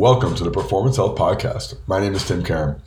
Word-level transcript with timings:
Welcome 0.00 0.34
to 0.36 0.44
the 0.44 0.50
Performance 0.50 0.96
Health 0.96 1.18
Podcast. 1.18 1.76
My 1.86 2.00
name 2.00 2.14
is 2.14 2.26
Tim 2.26 2.42
Caron. 2.42 2.80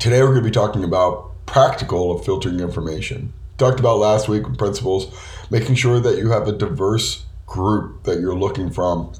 Today 0.00 0.22
we're 0.22 0.32
going 0.32 0.42
to 0.42 0.42
be 0.42 0.50
talking 0.50 0.82
about 0.82 1.30
practical 1.46 2.10
of 2.10 2.24
filtering 2.24 2.58
information. 2.58 3.32
Talked 3.58 3.78
about 3.78 3.98
last 3.98 4.28
week 4.28 4.42
principles, 4.58 5.16
making 5.52 5.76
sure 5.76 6.00
that 6.00 6.18
you 6.18 6.32
have 6.32 6.48
a 6.48 6.52
diverse 6.52 7.26
group 7.46 8.02
that 8.02 8.18
you're 8.18 8.34
looking 8.34 8.72
from 8.72 9.12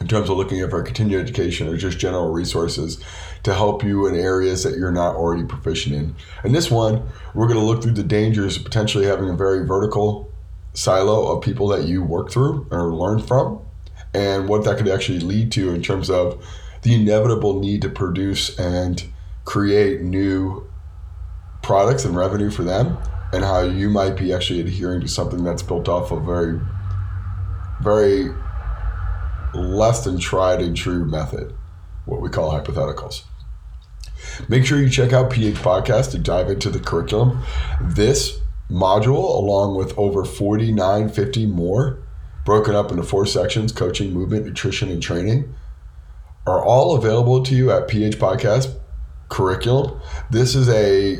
in 0.00 0.08
terms 0.08 0.28
of 0.28 0.36
looking 0.36 0.62
at 0.62 0.70
for 0.70 0.82
continuing 0.82 1.22
education 1.22 1.68
or 1.68 1.76
just 1.76 2.00
general 2.00 2.32
resources 2.32 3.00
to 3.44 3.54
help 3.54 3.84
you 3.84 4.08
in 4.08 4.16
areas 4.16 4.64
that 4.64 4.76
you're 4.76 4.90
not 4.90 5.14
already 5.14 5.44
proficient 5.44 5.94
in. 5.94 6.16
And 6.42 6.52
this 6.52 6.72
one, 6.72 7.08
we're 7.34 7.46
going 7.46 7.60
to 7.60 7.64
look 7.64 7.84
through 7.84 7.92
the 7.92 8.02
dangers 8.02 8.56
of 8.56 8.64
potentially 8.64 9.06
having 9.06 9.28
a 9.28 9.36
very 9.36 9.64
vertical 9.64 10.32
silo 10.72 11.36
of 11.36 11.44
people 11.44 11.68
that 11.68 11.84
you 11.84 12.02
work 12.02 12.32
through 12.32 12.66
or 12.72 12.92
learn 12.92 13.22
from 13.22 13.60
and 14.12 14.48
what 14.48 14.64
that 14.64 14.76
could 14.76 14.88
actually 14.88 15.20
lead 15.20 15.52
to 15.52 15.72
in 15.72 15.80
terms 15.80 16.10
of 16.10 16.44
the 16.84 16.94
inevitable 16.94 17.60
need 17.60 17.82
to 17.82 17.88
produce 17.88 18.56
and 18.58 19.04
create 19.44 20.02
new 20.02 20.66
products 21.62 22.04
and 22.04 22.14
revenue 22.14 22.50
for 22.50 22.62
them 22.62 22.96
and 23.32 23.42
how 23.42 23.62
you 23.62 23.90
might 23.90 24.16
be 24.16 24.32
actually 24.32 24.60
adhering 24.60 25.00
to 25.00 25.08
something 25.08 25.42
that's 25.42 25.62
built 25.62 25.88
off 25.88 26.12
a 26.12 26.20
very 26.20 26.60
very 27.82 28.30
less 29.54 30.04
than 30.04 30.18
tried 30.18 30.60
and 30.60 30.76
true 30.76 31.04
method 31.04 31.54
what 32.04 32.20
we 32.20 32.28
call 32.28 32.52
hypotheticals. 32.52 33.22
Make 34.48 34.66
sure 34.66 34.80
you 34.80 34.90
check 34.90 35.12
out 35.12 35.30
ph 35.30 35.56
podcast 35.56 36.10
to 36.12 36.18
dive 36.18 36.50
into 36.50 36.70
the 36.70 36.78
curriculum. 36.78 37.42
This 37.80 38.40
module 38.70 39.36
along 39.36 39.76
with 39.76 39.96
over 39.98 40.24
49 40.24 41.08
50 41.08 41.46
more 41.46 41.98
broken 42.44 42.74
up 42.74 42.90
into 42.90 43.02
four 43.02 43.24
sections 43.24 43.72
coaching, 43.72 44.12
movement, 44.12 44.44
nutrition, 44.44 44.90
and 44.90 45.02
training, 45.02 45.54
are 46.46 46.62
all 46.62 46.96
available 46.96 47.42
to 47.42 47.54
you 47.54 47.70
at 47.70 47.88
PH 47.88 48.18
Podcast 48.18 48.74
curriculum. 49.28 50.00
This 50.30 50.54
is 50.54 50.68
a 50.68 51.18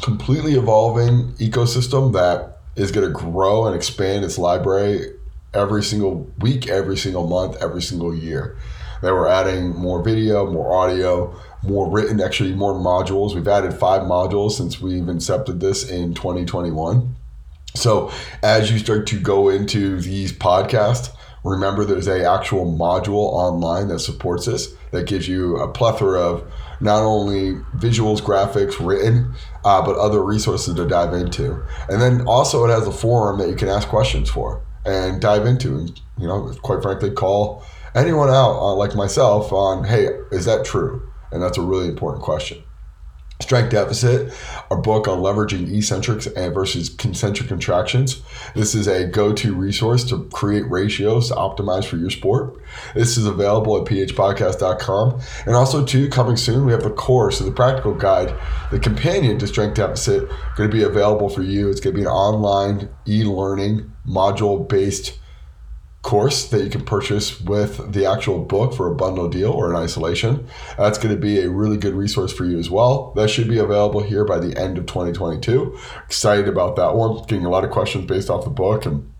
completely 0.00 0.54
evolving 0.54 1.32
ecosystem 1.34 2.12
that 2.14 2.60
is 2.76 2.90
going 2.90 3.06
to 3.06 3.12
grow 3.12 3.66
and 3.66 3.76
expand 3.76 4.24
its 4.24 4.38
library 4.38 5.12
every 5.52 5.82
single 5.82 6.30
week, 6.38 6.68
every 6.68 6.96
single 6.96 7.26
month, 7.26 7.56
every 7.60 7.82
single 7.82 8.14
year. 8.14 8.56
That 9.02 9.12
we're 9.12 9.28
adding 9.28 9.76
more 9.76 10.02
video, 10.02 10.50
more 10.50 10.72
audio, 10.72 11.38
more 11.62 11.90
written, 11.90 12.20
actually 12.20 12.54
more 12.54 12.72
modules. 12.72 13.34
We've 13.34 13.46
added 13.46 13.74
five 13.74 14.02
modules 14.02 14.52
since 14.52 14.80
we've 14.80 15.02
incepted 15.02 15.60
this 15.60 15.88
in 15.90 16.14
2021. 16.14 17.16
So 17.74 18.12
as 18.42 18.70
you 18.70 18.78
start 18.78 19.06
to 19.08 19.18
go 19.18 19.48
into 19.48 20.00
these 20.00 20.32
podcasts, 20.32 21.14
remember 21.44 21.84
there's 21.84 22.08
a 22.08 22.28
actual 22.28 22.66
module 22.66 23.32
online 23.32 23.88
that 23.88 23.98
supports 23.98 24.46
this 24.46 24.74
that 24.92 25.06
gives 25.06 25.26
you 25.28 25.56
a 25.56 25.68
plethora 25.68 26.20
of 26.20 26.52
not 26.80 27.02
only 27.02 27.54
visuals, 27.76 28.20
graphics, 28.20 28.84
written, 28.84 29.32
uh, 29.64 29.84
but 29.84 29.96
other 29.96 30.22
resources 30.22 30.74
to 30.74 30.86
dive 30.86 31.14
into. 31.14 31.62
And 31.88 32.00
then 32.00 32.26
also 32.26 32.64
it 32.64 32.70
has 32.70 32.86
a 32.86 32.92
forum 32.92 33.38
that 33.38 33.48
you 33.48 33.56
can 33.56 33.68
ask 33.68 33.88
questions 33.88 34.28
for 34.30 34.62
and 34.84 35.20
dive 35.20 35.46
into, 35.46 35.76
and 35.76 36.00
you 36.18 36.26
know, 36.26 36.52
quite 36.62 36.82
frankly, 36.82 37.10
call 37.10 37.64
anyone 37.94 38.28
out 38.28 38.58
uh, 38.58 38.74
like 38.74 38.94
myself 38.94 39.52
on, 39.52 39.84
hey, 39.84 40.08
is 40.30 40.44
that 40.44 40.64
true? 40.64 41.08
And 41.30 41.42
that's 41.42 41.58
a 41.58 41.62
really 41.62 41.88
important 41.88 42.22
question. 42.22 42.62
Strength 43.40 43.70
Deficit, 43.70 44.32
our 44.70 44.76
book 44.76 45.08
on 45.08 45.18
leveraging 45.18 45.72
eccentrics 45.74 46.26
versus 46.26 46.88
concentric 46.88 47.48
contractions. 47.48 48.22
This 48.54 48.74
is 48.74 48.86
a 48.86 49.04
go 49.04 49.32
to 49.32 49.54
resource 49.54 50.04
to 50.04 50.24
create 50.32 50.70
ratios 50.70 51.28
to 51.28 51.34
optimize 51.34 51.84
for 51.84 51.96
your 51.96 52.10
sport. 52.10 52.56
This 52.94 53.16
is 53.16 53.26
available 53.26 53.76
at 53.76 53.84
phpodcast.com. 53.84 55.20
And 55.46 55.56
also, 55.56 55.84
too, 55.84 56.08
coming 56.08 56.36
soon, 56.36 56.66
we 56.66 56.72
have 56.72 56.84
the 56.84 56.90
course, 56.90 57.38
so 57.38 57.44
the 57.44 57.52
practical 57.52 57.94
guide, 57.94 58.34
the 58.70 58.78
companion 58.78 59.38
to 59.38 59.46
Strength 59.46 59.74
Deficit, 59.74 60.28
going 60.56 60.70
to 60.70 60.76
be 60.76 60.84
available 60.84 61.28
for 61.28 61.42
you. 61.42 61.68
It's 61.68 61.80
going 61.80 61.94
to 61.94 62.00
be 62.00 62.06
an 62.06 62.12
online 62.12 62.88
e 63.06 63.24
learning 63.24 63.92
module 64.06 64.68
based 64.68 65.18
course 66.02 66.48
that 66.48 66.62
you 66.64 66.68
can 66.68 66.84
purchase 66.84 67.40
with 67.40 67.92
the 67.92 68.04
actual 68.04 68.40
book 68.40 68.74
for 68.74 68.90
a 68.90 68.94
bundle 68.94 69.28
deal 69.28 69.52
or 69.52 69.70
an 69.70 69.76
isolation. 69.76 70.46
That's 70.76 70.98
going 70.98 71.14
to 71.14 71.20
be 71.20 71.40
a 71.40 71.48
really 71.48 71.76
good 71.76 71.94
resource 71.94 72.32
for 72.32 72.44
you 72.44 72.58
as 72.58 72.68
well. 72.68 73.12
That 73.14 73.30
should 73.30 73.48
be 73.48 73.58
available 73.58 74.02
here 74.02 74.24
by 74.24 74.40
the 74.40 74.56
end 74.58 74.78
of 74.78 74.86
2022. 74.86 75.78
Excited 76.04 76.48
about 76.48 76.76
that 76.76 76.96
one. 76.96 77.22
Getting 77.26 77.46
a 77.46 77.50
lot 77.50 77.64
of 77.64 77.70
questions 77.70 78.06
based 78.06 78.30
off 78.30 78.44
the 78.44 78.50
book 78.50 78.84
and 78.84 79.12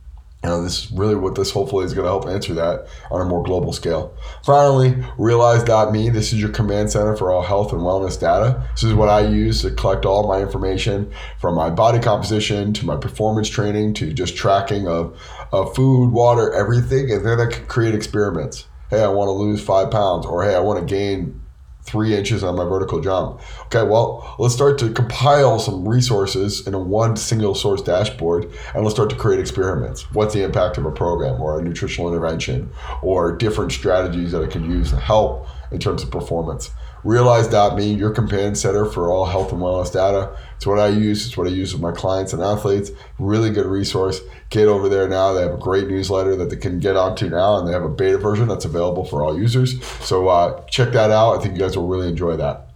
this 0.43 0.84
is 0.84 0.93
really 0.93 1.15
what 1.15 1.37
this 1.37 1.53
hopefully 1.53 1.84
is 1.84 1.94
going 1.94 2.04
to 2.04 2.10
help 2.10 2.26
answer 2.26 2.53
that 2.54 2.88
on 3.12 3.20
a 3.20 3.25
more 3.25 3.44
global 3.44 3.72
scale. 3.72 4.12
Finally, 4.44 4.97
realize.me. 5.16 6.09
This 6.09 6.32
is 6.32 6.41
your 6.41 6.50
command 6.50 6.91
center 6.91 7.16
for 7.16 7.31
all 7.31 7.43
health 7.43 7.72
and 7.72 7.82
wellness 7.82 8.19
data. 8.19 8.66
This 8.72 8.82
is 8.82 8.94
what 8.94 9.09
I 9.09 9.20
use 9.20 9.62
to 9.62 9.70
collect 9.70 10.04
all 10.04 10.26
my 10.26 10.41
information 10.41 11.12
from 11.38 11.54
my 11.54 11.70
body 11.70 12.00
composition 12.00 12.72
to 12.72 12.87
my 12.87 12.97
performance 12.97 13.49
training 13.49 13.94
to 13.94 14.12
just 14.12 14.34
tracking 14.34 14.88
of, 14.88 15.16
food, 15.74 16.12
water, 16.12 16.52
everything. 16.52 17.10
And 17.10 17.24
then 17.24 17.40
I 17.40 17.46
can 17.46 17.66
create 17.66 17.94
experiments. 17.94 18.66
Hey, 18.90 19.02
I 19.02 19.08
want 19.08 19.28
to 19.28 19.32
lose 19.32 19.62
five 19.62 19.90
pounds, 19.90 20.26
or 20.26 20.42
hey, 20.44 20.54
I 20.54 20.60
want 20.60 20.86
to 20.86 20.94
gain 20.94 21.40
three 21.84 22.16
inches 22.16 22.44
on 22.44 22.56
my 22.56 22.64
vertical 22.64 23.00
jump. 23.00 23.40
Okay, 23.66 23.82
well, 23.82 24.36
let's 24.38 24.54
start 24.54 24.78
to 24.78 24.90
compile 24.92 25.58
some 25.58 25.88
resources 25.88 26.66
in 26.66 26.74
a 26.74 26.78
one 26.78 27.16
single 27.16 27.54
source 27.54 27.82
dashboard 27.82 28.44
and 28.74 28.84
let's 28.84 28.94
start 28.94 29.10
to 29.10 29.16
create 29.16 29.40
experiments. 29.40 30.10
What's 30.12 30.34
the 30.34 30.42
impact 30.42 30.78
of 30.78 30.86
a 30.86 30.92
program 30.92 31.40
or 31.40 31.58
a 31.58 31.62
nutritional 31.62 32.08
intervention 32.08 32.70
or 33.02 33.36
different 33.36 33.72
strategies 33.72 34.32
that 34.32 34.42
I 34.42 34.46
can 34.46 34.70
use 34.70 34.90
to 34.90 34.96
help 34.96 35.48
in 35.70 35.80
terms 35.80 36.02
of 36.02 36.10
performance? 36.10 36.70
Realize.me, 37.04 37.94
your 37.94 38.10
companion 38.10 38.54
center 38.54 38.84
for 38.84 39.10
all 39.10 39.26
health 39.26 39.52
and 39.52 39.60
wellness 39.60 39.92
data. 39.92 40.36
It's 40.56 40.66
what 40.66 40.78
I 40.78 40.88
use. 40.88 41.26
It's 41.26 41.36
what 41.36 41.48
I 41.48 41.50
use 41.50 41.72
with 41.72 41.82
my 41.82 41.90
clients 41.90 42.32
and 42.32 42.42
athletes. 42.42 42.92
Really 43.18 43.50
good 43.50 43.66
resource. 43.66 44.20
Get 44.50 44.68
over 44.68 44.88
there 44.88 45.08
now. 45.08 45.32
They 45.32 45.42
have 45.42 45.54
a 45.54 45.58
great 45.58 45.88
newsletter 45.88 46.36
that 46.36 46.50
they 46.50 46.56
can 46.56 46.78
get 46.78 46.96
onto 46.96 47.28
now, 47.28 47.56
and 47.58 47.66
they 47.66 47.72
have 47.72 47.82
a 47.82 47.88
beta 47.88 48.18
version 48.18 48.46
that's 48.46 48.64
available 48.64 49.04
for 49.04 49.24
all 49.24 49.36
users. 49.36 49.84
So 50.04 50.28
uh, 50.28 50.64
check 50.66 50.92
that 50.92 51.10
out. 51.10 51.38
I 51.38 51.42
think 51.42 51.54
you 51.54 51.60
guys 51.60 51.76
will 51.76 51.88
really 51.88 52.08
enjoy 52.08 52.36
that. 52.36 52.68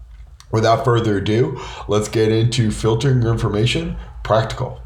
Without 0.51 0.85
further 0.85 1.19
ado, 1.19 1.61
let's 1.87 2.09
get 2.09 2.33
into 2.33 2.71
filtering 2.71 3.23
your 3.23 3.33
information 3.33 3.97
practical. 4.25 4.81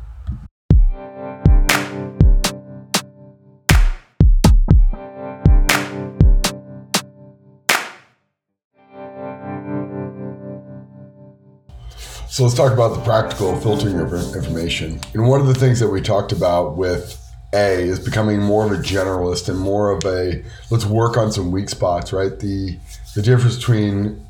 So 12.30 12.44
let's 12.44 12.54
talk 12.54 12.72
about 12.72 12.94
the 12.94 13.02
practical 13.02 13.58
filtering 13.58 13.98
of 13.98 14.12
information. 14.14 15.00
And 15.14 15.26
one 15.26 15.40
of 15.40 15.48
the 15.48 15.54
things 15.54 15.80
that 15.80 15.88
we 15.88 16.00
talked 16.00 16.30
about 16.30 16.76
with 16.76 17.20
A 17.52 17.82
is 17.82 17.98
becoming 17.98 18.40
more 18.40 18.64
of 18.64 18.70
a 18.70 18.80
generalist 18.80 19.48
and 19.48 19.58
more 19.58 19.90
of 19.90 20.04
a 20.04 20.44
let's 20.70 20.86
work 20.86 21.16
on 21.16 21.32
some 21.32 21.50
weak 21.50 21.68
spots, 21.68 22.12
right? 22.12 22.38
The 22.38 22.78
the 23.16 23.22
difference 23.22 23.56
between 23.56 24.24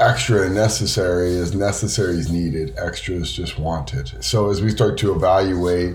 extra 0.00 0.46
and 0.46 0.54
necessary 0.54 1.28
is 1.28 1.54
necessary 1.54 2.14
is 2.14 2.32
needed, 2.32 2.72
extra 2.78 3.16
is 3.16 3.34
just 3.34 3.58
wanted. 3.58 4.24
So 4.24 4.48
as 4.48 4.62
we 4.62 4.70
start 4.70 4.96
to 5.00 5.14
evaluate 5.14 5.94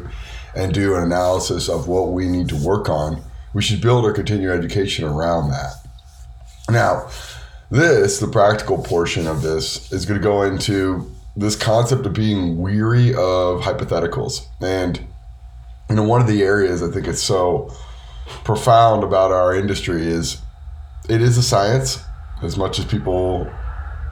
and 0.55 0.75
do 0.75 0.93
an 0.93 1.05
analysis 1.05 1.69
of 1.69 1.87
what 1.87 2.11
we 2.11 2.27
need 2.27 2.49
to 2.49 2.55
work 2.55 2.87
on, 2.87 3.19
we 3.55 3.63
should 3.63 3.81
build 3.81 4.05
our 4.05 4.13
continuing 4.13 4.56
education 4.56 5.06
around 5.06 5.50
that. 5.50 5.73
Now, 6.69 7.09
this, 7.73 8.19
the 8.19 8.27
practical 8.27 8.77
portion 8.77 9.25
of 9.25 9.41
this, 9.41 9.91
is 9.91 10.05
going 10.05 10.19
to 10.19 10.23
go 10.23 10.43
into 10.43 11.11
this 11.35 11.55
concept 11.55 12.05
of 12.05 12.13
being 12.13 12.59
weary 12.59 13.09
of 13.09 13.61
hypotheticals. 13.61 14.45
And, 14.61 14.99
you 15.89 15.95
know, 15.95 16.03
one 16.03 16.21
of 16.21 16.27
the 16.27 16.43
areas 16.43 16.83
I 16.83 16.91
think 16.91 17.07
it's 17.07 17.23
so 17.23 17.73
profound 18.43 19.03
about 19.03 19.31
our 19.31 19.55
industry 19.55 20.05
is 20.05 20.37
it 21.09 21.19
is 21.19 21.35
a 21.35 21.41
science, 21.41 21.99
as 22.43 22.57
much 22.57 22.77
as 22.77 22.85
people 22.85 23.51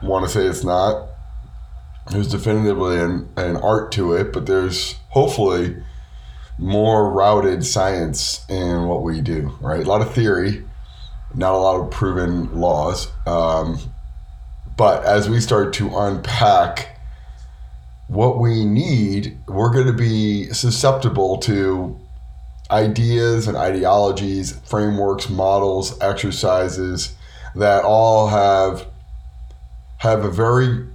want 0.02 0.24
to 0.24 0.30
say 0.30 0.44
it's 0.44 0.64
not. 0.64 1.08
There's 2.10 2.28
definitively 2.28 2.98
an, 2.98 3.28
an 3.36 3.56
art 3.58 3.92
to 3.92 4.14
it, 4.14 4.32
but 4.32 4.46
there's 4.46 4.96
hopefully 5.10 5.76
more 6.58 7.12
routed 7.12 7.64
science 7.64 8.44
in 8.48 8.88
what 8.88 9.04
we 9.04 9.20
do, 9.20 9.56
right? 9.60 9.86
A 9.86 9.88
lot 9.88 10.02
of 10.02 10.12
theory, 10.12 10.64
not 11.34 11.54
a 11.54 11.56
lot 11.56 11.80
of 11.80 11.90
proven 11.90 12.60
laws. 12.60 13.08
Um, 13.26 13.78
but 14.76 15.04
as 15.04 15.28
we 15.28 15.40
start 15.40 15.74
to 15.74 15.96
unpack 15.96 16.98
what 18.08 18.38
we 18.38 18.64
need, 18.64 19.38
we're 19.46 19.72
going 19.72 19.86
to 19.86 19.92
be 19.92 20.52
susceptible 20.52 21.38
to 21.38 21.98
ideas 22.70 23.48
and 23.48 23.56
ideologies, 23.56 24.52
frameworks, 24.64 25.28
models, 25.28 25.98
exercises 26.00 27.14
that 27.54 27.84
all 27.84 28.28
have 28.28 28.86
have 29.98 30.24
a 30.24 30.30
very 30.30 30.86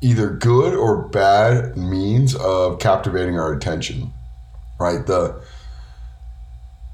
either 0.00 0.30
good 0.30 0.74
or 0.74 1.02
bad 1.08 1.76
means 1.76 2.34
of 2.34 2.78
captivating 2.78 3.38
our 3.38 3.52
attention. 3.52 4.12
Right? 4.78 5.06
The 5.06 5.40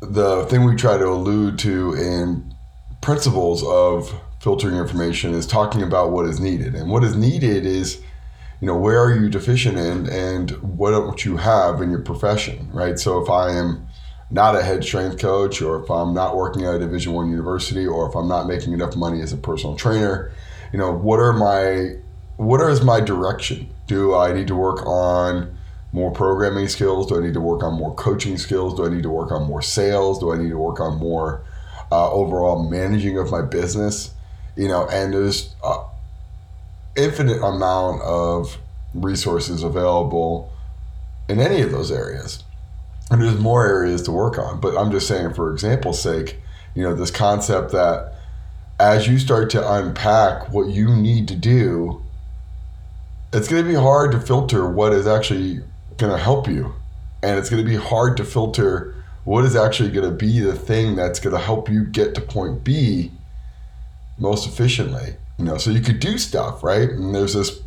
the 0.00 0.44
thing 0.46 0.64
we 0.64 0.76
try 0.76 0.98
to 0.98 1.08
allude 1.08 1.58
to 1.60 1.94
in 1.94 2.53
principles 3.04 3.62
of 3.64 4.18
filtering 4.40 4.76
information 4.76 5.34
is 5.34 5.46
talking 5.46 5.82
about 5.82 6.10
what 6.10 6.24
is 6.24 6.40
needed. 6.40 6.74
And 6.74 6.90
what 6.90 7.04
is 7.04 7.14
needed 7.14 7.66
is, 7.66 8.00
you 8.62 8.66
know, 8.66 8.76
where 8.76 8.98
are 8.98 9.14
you 9.14 9.28
deficient 9.28 9.76
in 9.76 10.08
and 10.08 10.50
what 10.62 11.22
you 11.26 11.36
have 11.36 11.82
in 11.82 11.90
your 11.90 12.00
profession, 12.00 12.70
right? 12.72 12.98
So 12.98 13.22
if 13.22 13.28
I 13.28 13.52
am 13.52 13.86
not 14.30 14.56
a 14.56 14.62
head 14.62 14.82
strength 14.82 15.18
coach 15.18 15.60
or 15.60 15.84
if 15.84 15.90
I'm 15.90 16.14
not 16.14 16.34
working 16.34 16.64
at 16.64 16.76
a 16.76 16.78
division 16.78 17.12
one 17.12 17.30
university 17.30 17.86
or 17.86 18.08
if 18.08 18.14
I'm 18.14 18.26
not 18.26 18.46
making 18.46 18.72
enough 18.72 18.96
money 18.96 19.20
as 19.20 19.34
a 19.34 19.36
personal 19.36 19.76
trainer, 19.76 20.32
you 20.72 20.78
know, 20.78 20.90
what 20.90 21.20
are 21.20 21.34
my 21.34 21.98
what 22.36 22.62
is 22.62 22.82
my 22.82 23.00
direction? 23.00 23.68
Do 23.86 24.14
I 24.14 24.32
need 24.32 24.48
to 24.48 24.56
work 24.56 24.84
on 24.86 25.54
more 25.92 26.10
programming 26.10 26.68
skills? 26.68 27.06
Do 27.08 27.18
I 27.18 27.20
need 27.20 27.34
to 27.34 27.40
work 27.40 27.62
on 27.62 27.74
more 27.74 27.94
coaching 27.94 28.38
skills? 28.38 28.74
Do 28.74 28.86
I 28.86 28.88
need 28.88 29.02
to 29.02 29.10
work 29.10 29.30
on 29.30 29.46
more 29.46 29.60
sales? 29.60 30.18
Do 30.18 30.32
I 30.32 30.38
need 30.38 30.48
to 30.48 30.58
work 30.58 30.80
on 30.80 30.98
more 30.98 31.44
uh, 31.94 32.10
overall 32.10 32.68
managing 32.68 33.18
of 33.18 33.30
my 33.30 33.42
business? 33.42 34.12
You 34.56 34.68
know, 34.68 34.88
and 34.88 35.12
there's 35.12 35.54
uh, 35.62 35.84
infinite 36.96 37.42
amount 37.42 38.02
of 38.02 38.58
resources 38.94 39.62
available 39.62 40.52
in 41.28 41.40
any 41.40 41.60
of 41.62 41.70
those 41.70 41.90
areas. 41.90 42.42
And 43.10 43.22
there's 43.22 43.38
more 43.38 43.66
areas 43.66 44.02
to 44.02 44.12
work 44.12 44.38
on. 44.38 44.60
But 44.60 44.76
I'm 44.76 44.90
just 44.90 45.06
saying, 45.06 45.34
for 45.34 45.52
example's 45.52 46.00
sake, 46.00 46.40
you 46.74 46.82
know, 46.82 46.94
this 46.94 47.10
concept 47.10 47.72
that 47.72 48.14
as 48.80 49.06
you 49.06 49.18
start 49.18 49.50
to 49.50 49.72
unpack 49.74 50.52
what 50.52 50.68
you 50.68 50.94
need 50.96 51.28
to 51.28 51.36
do, 51.36 52.02
it's 53.32 53.48
going 53.48 53.62
to 53.62 53.68
be 53.68 53.76
hard 53.76 54.12
to 54.12 54.20
filter 54.20 54.68
what 54.68 54.92
is 54.92 55.06
actually 55.06 55.60
going 55.96 56.12
to 56.12 56.18
help 56.18 56.48
you. 56.48 56.74
And 57.22 57.38
it's 57.38 57.50
going 57.50 57.64
to 57.64 57.68
be 57.68 57.76
hard 57.76 58.16
to 58.16 58.24
filter 58.24 58.93
what 59.24 59.44
is 59.44 59.56
actually 59.56 59.90
going 59.90 60.08
to 60.08 60.14
be 60.14 60.40
the 60.40 60.54
thing 60.54 60.96
that's 60.96 61.18
going 61.18 61.34
to 61.34 61.40
help 61.40 61.68
you 61.68 61.84
get 61.84 62.14
to 62.14 62.20
point 62.20 62.62
B 62.62 63.10
most 64.18 64.46
efficiently. 64.46 65.16
You 65.38 65.44
know, 65.44 65.58
so 65.58 65.70
you 65.70 65.80
could 65.80 65.98
do 65.98 66.18
stuff, 66.18 66.62
right? 66.62 66.88
And 66.88 67.14
there's 67.14 67.34
this 67.34 67.60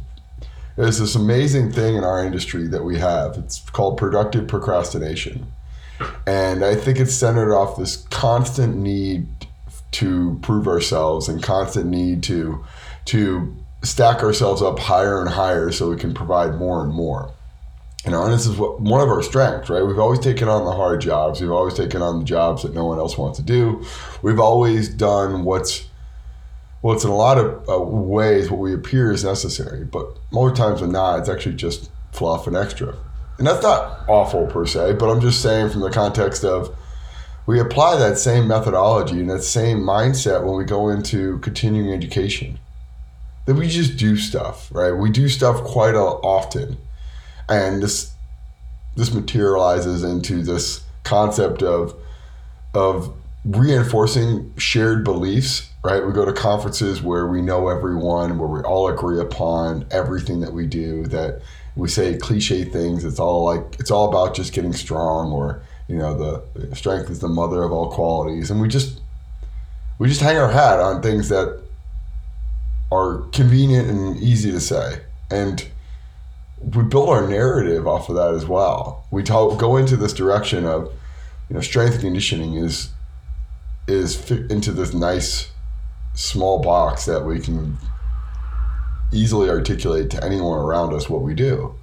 there's 0.78 1.00
this 1.00 1.16
amazing 1.16 1.72
thing 1.72 1.96
in 1.96 2.04
our 2.04 2.24
industry 2.24 2.68
that 2.68 2.84
we 2.84 3.00
have. 3.00 3.36
It's 3.36 3.68
called 3.72 3.98
productive 3.98 4.48
procrastination. 4.48 5.52
And 6.28 6.64
I 6.64 6.76
think 6.76 7.00
it's 7.00 7.16
centered 7.16 7.54
off 7.56 7.78
this 7.78 7.98
constant 8.12 8.78
need 8.78 9.28
to 9.94 10.38
prove 10.44 10.68
ourselves 10.68 11.28
and 11.28 11.42
constant 11.42 11.88
need 11.88 12.22
to 12.24 12.64
to 13.06 13.56
stack 13.84 14.22
ourselves 14.22 14.62
up 14.62 14.78
higher 14.78 15.20
and 15.20 15.30
higher 15.30 15.72
so 15.72 15.90
we 15.90 15.98
can 15.98 16.14
provide 16.14 16.56
more 16.56 16.84
and 16.84 16.94
more. 16.94 17.32
You 18.08 18.14
know, 18.14 18.24
and 18.24 18.34
this 18.34 18.46
is 18.46 18.56
what, 18.56 18.80
one 18.80 19.02
of 19.02 19.10
our 19.10 19.22
strengths, 19.22 19.70
right? 19.70 19.84
We've 19.84 20.00
always 20.00 20.20
taken 20.20 20.48
on 20.48 20.64
the 20.64 20.72
hard 20.72 21.02
jobs. 21.02 21.42
We've 21.42 21.52
always 21.52 21.74
taken 21.74 22.02
on 22.02 22.20
the 22.20 22.26
jobs 22.26 22.64
that 22.64 22.74
no 22.74 22.86
one 22.86 23.00
else 23.00 23.18
wants 23.18 23.38
to 23.38 23.44
do. 23.44 23.86
We've 24.22 24.40
always 24.40 24.88
done 24.88 25.44
what's 25.44 25.88
well, 26.82 26.96
it's 26.96 27.04
in 27.04 27.10
a 27.10 27.16
lot 27.16 27.38
of 27.38 27.68
uh, 27.68 27.80
ways 27.80 28.50
what 28.50 28.62
we 28.62 28.74
appear 28.74 29.12
is 29.12 29.26
necessary, 29.26 29.84
but 29.84 30.08
more 30.32 30.56
times 30.56 30.80
than 30.80 30.94
not, 30.94 31.20
it's 31.20 31.28
actually 31.28 31.56
just 31.56 31.92
fluff 32.14 32.48
and 32.48 32.56
extra. 32.56 32.96
And 33.40 33.46
that's 33.46 33.62
not 33.62 34.08
awful 34.08 34.48
per 34.48 34.66
se, 34.66 34.94
but 34.94 35.10
I'm 35.10 35.20
just 35.20 35.42
saying 35.42 35.72
from 35.72 35.82
the 35.82 35.90
context 35.90 36.46
of 36.46 36.74
we 37.46 37.60
apply 37.60 37.98
that 37.98 38.18
same 38.18 38.48
methodology 38.48 39.20
and 39.20 39.30
that 39.30 39.44
same 39.44 39.80
mindset 39.80 40.46
when 40.46 40.56
we 40.56 40.64
go 40.64 40.88
into 40.88 41.40
continuing 41.40 41.92
education. 41.92 42.58
That 43.48 43.56
we 43.56 43.68
just 43.68 43.98
do 43.98 44.16
stuff, 44.16 44.70
right? 44.72 44.92
We 44.92 45.10
do 45.10 45.28
stuff 45.28 45.62
quite 45.64 45.96
often, 45.96 46.78
and 47.50 47.82
this 47.82 48.12
this 48.96 49.14
materializes 49.14 50.04
into 50.04 50.42
this 50.42 50.84
concept 51.04 51.64
of 51.64 51.96
of 52.74 53.14
reinforcing 53.46 54.54
shared 54.58 55.04
beliefs 55.04 55.70
right? 55.88 56.06
We 56.06 56.12
go 56.12 56.26
to 56.26 56.34
conferences 56.34 57.02
where 57.02 57.28
we 57.28 57.42
know 57.42 57.70
everyone, 57.70 58.38
where 58.38 58.48
we 58.50 58.60
all 58.62 58.90
agree 58.90 59.22
upon 59.22 59.86
everything 59.90 60.42
that 60.42 60.52
we 60.52 60.66
do, 60.66 61.06
that 61.08 61.42
we 61.78 61.88
say 61.88 62.18
cliche 62.18 62.66
things. 62.66 63.06
It's 63.06 63.20
all 63.20 63.46
like, 63.46 63.80
it's 63.80 63.90
all 63.90 64.10
about 64.10 64.36
just 64.36 64.52
getting 64.52 64.74
strong 64.74 65.32
or, 65.32 65.62
you 65.88 65.96
know, 65.96 66.14
the 66.14 66.76
strength 66.76 67.10
is 67.10 67.20
the 67.20 67.30
mother 67.30 67.64
of 67.64 67.72
all 67.72 67.90
qualities. 67.90 68.52
And 68.52 68.60
we 68.60 68.68
just, 68.68 69.00
we 69.98 70.10
just 70.10 70.20
hang 70.20 70.38
our 70.38 70.52
hat 70.52 70.82
on 70.82 71.02
things 71.02 71.30
that 71.30 71.58
are 72.92 73.20
convenient 73.32 73.90
and 73.90 74.18
easy 74.18 74.52
to 74.52 74.60
say. 74.60 75.00
And 75.32 75.66
we 76.60 76.84
build 76.84 77.10
our 77.10 77.28
narrative 77.28 77.88
off 77.88 78.10
of 78.10 78.16
that 78.16 78.34
as 78.34 78.46
well. 78.46 79.06
We 79.12 79.24
talk, 79.24 79.60
go 79.60 79.78
into 79.78 79.96
this 79.96 80.14
direction 80.14 80.66
of, 80.66 80.92
you 81.50 81.56
know, 81.56 81.62
strength 81.62 82.02
conditioning 82.02 82.56
is 82.56 82.90
is 83.88 84.16
fit 84.20 84.52
into 84.52 84.74
this 84.74 84.94
nice 84.94 85.50
small 86.14 86.62
box 86.62 87.06
that 87.06 87.24
we 87.24 87.40
can 87.40 87.78
easily 89.14 89.50
articulate 89.50 90.10
to 90.10 90.22
anyone 90.22 90.60
around 90.60 90.94
us 90.94 91.10
what 91.10 91.22
we 91.22 91.34
do, 91.34 91.74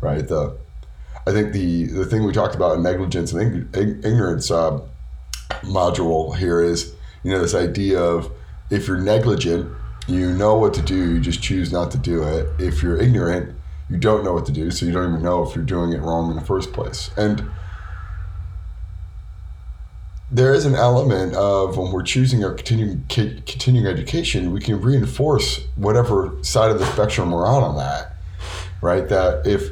right? 0.00 0.28
The 0.28 0.56
I 1.26 1.32
think 1.32 1.52
the 1.52 1.86
the 1.86 2.04
thing 2.04 2.24
we 2.24 2.32
talked 2.32 2.54
about 2.54 2.76
in 2.76 2.82
negligence 2.82 3.32
and 3.32 3.74
ignorance 3.76 4.50
uh, 4.50 4.80
module 5.62 6.36
here 6.36 6.62
is 6.62 6.94
you 7.24 7.32
know 7.32 7.40
this 7.40 7.54
idea 7.54 8.00
of 8.00 8.30
if 8.70 8.86
you're 8.86 9.00
negligent, 9.00 9.70
you 10.06 10.30
know 10.32 10.56
what 10.56 10.72
to 10.74 10.82
do, 10.82 11.14
you 11.14 11.20
just 11.20 11.42
choose 11.42 11.72
not 11.72 11.90
to 11.90 11.98
do 11.98 12.22
it. 12.22 12.48
If 12.60 12.82
you're 12.82 13.00
ignorant, 13.00 13.54
you 13.90 13.98
don't 13.98 14.24
know 14.24 14.32
what 14.32 14.46
to 14.46 14.52
do, 14.52 14.70
so 14.70 14.86
you 14.86 14.92
don't 14.92 15.10
even 15.10 15.22
know 15.22 15.42
if 15.42 15.56
you're 15.56 15.64
doing 15.64 15.92
it 15.92 16.00
wrong 16.00 16.30
in 16.30 16.36
the 16.36 16.44
first 16.44 16.72
place. 16.72 17.10
And 17.16 17.50
there 20.30 20.54
is 20.54 20.64
an 20.64 20.76
element 20.76 21.34
of 21.34 21.76
when 21.76 21.90
we're 21.90 22.04
choosing 22.04 22.44
our 22.44 22.54
continuing 22.54 23.04
continuing 23.08 23.86
education, 23.86 24.52
we 24.52 24.60
can 24.60 24.80
reinforce 24.80 25.64
whatever 25.74 26.38
side 26.42 26.70
of 26.70 26.78
the 26.78 26.86
spectrum 26.86 27.32
we're 27.32 27.46
on 27.46 27.64
on 27.64 27.76
that, 27.76 28.12
right? 28.80 29.08
That 29.08 29.44
if 29.44 29.70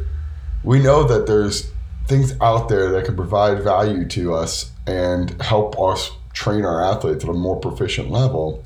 we 0.65 0.81
know 0.81 1.05
that 1.05 1.29
there's 1.29 1.71
things 2.09 2.35
out 2.41 2.69
there 2.69 2.91
that 2.91 3.05
can 3.05 3.15
provide 3.15 3.63
value 3.63 4.05
to 4.09 4.35
us 4.35 4.73
and 4.87 5.41
help 5.41 5.79
us 5.79 6.11
train 6.33 6.65
our 6.65 6.83
athletes 6.83 7.23
at 7.23 7.31
a 7.31 7.35
more 7.35 7.57
proficient 7.61 8.11
level, 8.11 8.65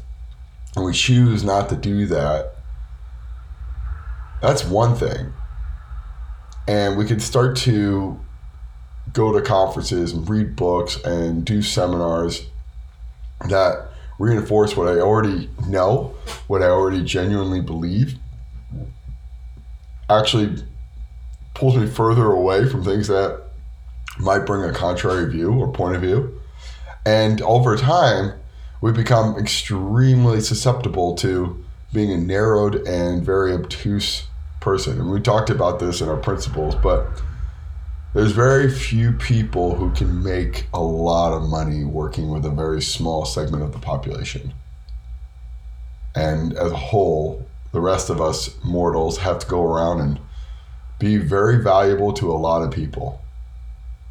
and 0.75 0.87
we 0.87 0.95
choose 0.95 1.45
not 1.45 1.69
to 1.69 1.77
do 1.77 2.07
that, 2.07 2.55
that's 4.41 4.65
one 4.65 4.97
thing. 4.97 5.35
And 6.69 6.97
we 6.97 7.05
can 7.05 7.21
start 7.21 7.57
to 7.59 8.21
go 9.13 9.33
to 9.33 9.43
conferences 9.43 10.13
and 10.13 10.29
read 10.29 10.57
books 10.57 11.03
and 11.05 11.45
do 11.45 11.61
seminars 11.61 12.47
that 13.49 13.89
reinforce 14.19 14.77
what 14.77 14.89
I 14.89 15.01
already 15.01 15.51
know, 15.67 16.15
what 16.47 16.63
I 16.63 16.67
already 16.67 17.03
genuinely 17.03 17.61
believe, 17.61 18.17
actually 20.09 20.63
pulls 21.55 21.77
me 21.77 21.87
further 21.87 22.31
away 22.31 22.69
from 22.69 22.85
things 22.85 23.09
that 23.09 23.43
might 24.19 24.47
bring 24.47 24.69
a 24.69 24.73
contrary 24.73 25.31
view 25.31 25.53
or 25.53 25.73
point 25.73 25.97
of 25.97 26.03
view. 26.03 26.41
And 27.05 27.43
over 27.43 27.77
time, 27.77 28.39
we 28.81 28.93
become 28.93 29.37
extremely 29.39 30.41
susceptible 30.41 31.15
to 31.17 31.65
being 31.93 32.13
a 32.13 32.17
narrowed 32.17 32.87
and 32.87 33.25
very 33.25 33.53
obtuse 33.53 34.25
person. 34.63 34.99
And 34.99 35.11
we 35.11 35.21
talked 35.21 35.51
about 35.51 35.79
this 35.81 36.01
in 36.01 36.09
our 36.09 36.17
principles, 36.17 36.75
but 36.77 37.07
there's 38.15 38.33
very 38.33 38.71
few 38.71 39.13
people 39.13 39.75
who 39.75 39.91
can 39.91 40.23
make 40.23 40.67
a 40.73 40.81
lot 40.81 41.35
of 41.35 41.43
money 41.43 41.85
working 41.85 42.31
with 42.31 42.47
a 42.47 42.51
very 42.51 42.81
small 42.81 43.25
segment 43.25 43.63
of 43.63 43.73
the 43.73 43.79
population. 43.79 44.55
And 46.15 46.53
as 46.55 46.73
a 46.73 46.77
whole, 46.77 47.47
the 47.73 47.81
rest 47.81 48.09
of 48.11 48.21
us 48.21 48.57
mortals 48.65 49.19
have 49.19 49.39
to 49.41 49.47
go 49.47 49.63
around 49.65 50.01
and 50.01 50.21
be 50.99 51.17
very 51.17 51.63
valuable 51.63 52.13
to 52.15 52.31
a 52.31 52.35
lot 52.35 52.63
of 52.63 52.71
people. 52.71 53.21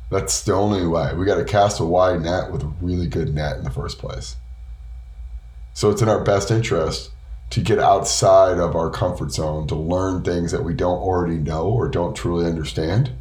That's 0.10 0.44
the 0.44 0.54
only 0.54 0.86
way. 0.86 1.14
We 1.14 1.26
got 1.26 1.36
to 1.36 1.46
cast 1.46 1.80
a 1.80 1.86
wide 1.86 2.22
net 2.22 2.52
with 2.52 2.64
a 2.64 2.74
really 2.82 3.08
good 3.08 3.34
net 3.34 3.58
in 3.58 3.64
the 3.64 3.70
first 3.70 3.98
place. 3.98 4.36
So 5.74 5.90
it's 5.90 6.02
in 6.02 6.10
our 6.10 6.22
best 6.22 6.52
interest 6.52 7.12
to 7.52 7.62
get 7.62 7.80
outside 7.80 8.58
of 8.58 8.76
our 8.76 8.90
comfort 8.90 9.32
zone, 9.32 9.68
to 9.68 9.76
learn 9.76 10.24
things 10.24 10.52
that 10.52 10.64
we 10.64 10.74
don't 10.74 11.00
already 11.00 11.38
know 11.38 11.68
or 11.68 11.88
don't 11.90 12.16
truly 12.16 12.46
understand 12.46 13.12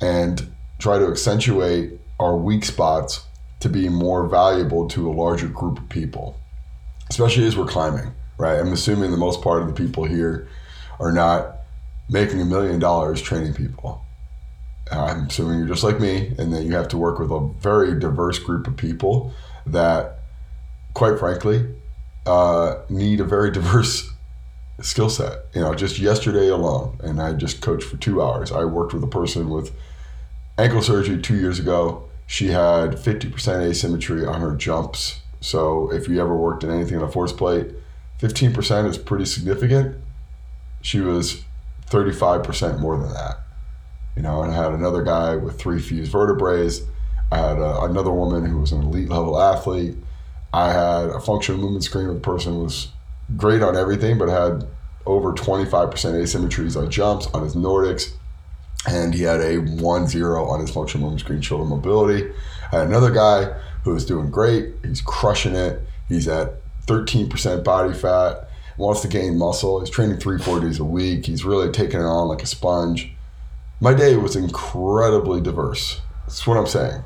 and 0.00 0.52
try 0.78 0.98
to 0.98 1.06
accentuate 1.06 1.98
our 2.18 2.36
weak 2.36 2.64
spots 2.64 3.24
to 3.60 3.68
be 3.68 3.88
more 3.88 4.26
valuable 4.28 4.86
to 4.88 5.10
a 5.10 5.12
larger 5.12 5.48
group 5.48 5.78
of 5.78 5.88
people, 5.88 6.38
especially 7.10 7.44
as 7.46 7.56
we're 7.56 7.66
climbing, 7.66 8.12
right? 8.38 8.58
I'm 8.58 8.72
assuming 8.72 9.10
the 9.10 9.16
most 9.16 9.42
part 9.42 9.62
of 9.62 9.68
the 9.68 9.74
people 9.74 10.04
here 10.04 10.48
are 11.00 11.12
not 11.12 11.56
making 12.08 12.40
a 12.40 12.44
million 12.44 12.78
dollars 12.78 13.20
training 13.20 13.54
people. 13.54 14.04
I'm 14.92 15.26
assuming 15.26 15.58
you're 15.58 15.68
just 15.68 15.82
like 15.82 15.98
me, 15.98 16.32
and 16.38 16.52
that 16.52 16.62
you 16.62 16.74
have 16.74 16.88
to 16.88 16.96
work 16.96 17.18
with 17.18 17.32
a 17.32 17.50
very 17.60 17.98
diverse 17.98 18.38
group 18.38 18.68
of 18.68 18.76
people 18.76 19.34
that, 19.66 20.20
quite 20.94 21.18
frankly, 21.18 21.66
uh, 22.26 22.82
need 22.88 23.20
a 23.20 23.24
very 23.24 23.50
diverse 23.52 24.10
skill 24.80 25.08
set. 25.08 25.46
You 25.54 25.62
know, 25.62 25.74
just 25.74 25.98
yesterday 25.98 26.48
alone, 26.48 26.98
and 27.02 27.20
I 27.20 27.32
just 27.32 27.60
coached 27.62 27.84
for 27.88 27.96
two 27.96 28.22
hours. 28.22 28.52
I 28.52 28.64
worked 28.64 28.92
with 28.92 29.02
a 29.02 29.08
person 29.08 29.48
with 29.48 29.72
ankle 30.58 30.82
surgery 30.82 31.20
two 31.20 31.36
years 31.36 31.58
ago. 31.58 32.08
She 32.26 32.48
had 32.48 32.92
50% 32.92 33.62
asymmetry 33.62 34.26
on 34.26 34.40
her 34.40 34.56
jumps 34.56 35.20
So 35.40 35.92
if 35.92 36.08
you 36.08 36.20
ever 36.20 36.34
worked 36.34 36.64
in 36.64 36.70
anything 36.70 36.96
in 36.96 37.02
a 37.02 37.10
force 37.10 37.32
plate, 37.32 37.68
15% 38.20 38.88
is 38.88 38.98
pretty 38.98 39.26
significant. 39.26 39.96
She 40.82 41.00
was 41.00 41.42
35% 41.90 42.80
more 42.80 42.96
than 42.98 43.12
that. 43.12 43.40
You 44.16 44.22
know, 44.22 44.42
and 44.42 44.50
I 44.50 44.56
had 44.56 44.72
another 44.72 45.02
guy 45.02 45.36
with 45.36 45.58
three 45.58 45.78
fused 45.78 46.10
vertebrae. 46.10 46.68
I 47.30 47.36
had 47.36 47.58
a, 47.58 47.82
another 47.82 48.10
woman 48.10 48.46
who 48.46 48.58
was 48.58 48.72
an 48.72 48.82
elite 48.82 49.08
level 49.08 49.40
athlete. 49.40 49.96
I 50.52 50.72
had 50.72 51.10
a 51.10 51.20
functional 51.20 51.60
movement 51.60 51.84
screen 51.84 52.06
where 52.06 52.14
the 52.14 52.20
person 52.20 52.62
was 52.62 52.88
great 53.36 53.62
on 53.62 53.76
everything, 53.76 54.18
but 54.18 54.28
had 54.28 54.66
over 55.04 55.32
25% 55.32 55.70
asymmetries 55.92 56.76
on 56.76 56.90
jumps, 56.90 57.26
on 57.28 57.42
his 57.42 57.54
Nordics, 57.54 58.12
and 58.88 59.14
he 59.14 59.22
had 59.22 59.40
a 59.40 59.58
1 59.58 60.06
0 60.06 60.44
on 60.44 60.60
his 60.60 60.70
functional 60.70 61.04
movement 61.04 61.20
screen 61.20 61.40
shoulder 61.40 61.64
mobility. 61.64 62.30
I 62.72 62.78
had 62.78 62.86
another 62.88 63.10
guy 63.10 63.44
who 63.84 63.94
is 63.94 64.04
doing 64.04 64.30
great. 64.30 64.74
He's 64.84 65.00
crushing 65.00 65.54
it. 65.54 65.80
He's 66.08 66.28
at 66.28 66.54
13% 66.86 67.64
body 67.64 67.94
fat, 67.94 68.48
wants 68.76 69.00
to 69.02 69.08
gain 69.08 69.38
muscle. 69.38 69.80
He's 69.80 69.90
training 69.90 70.18
three, 70.18 70.38
four 70.38 70.60
days 70.60 70.78
a 70.78 70.84
week. 70.84 71.26
He's 71.26 71.44
really 71.44 71.70
taking 71.70 72.00
it 72.00 72.04
on 72.04 72.28
like 72.28 72.42
a 72.42 72.46
sponge. 72.46 73.12
My 73.80 73.92
day 73.92 74.16
was 74.16 74.36
incredibly 74.36 75.40
diverse. 75.40 76.00
That's 76.26 76.46
what 76.46 76.56
I'm 76.56 76.66
saying. 76.66 77.04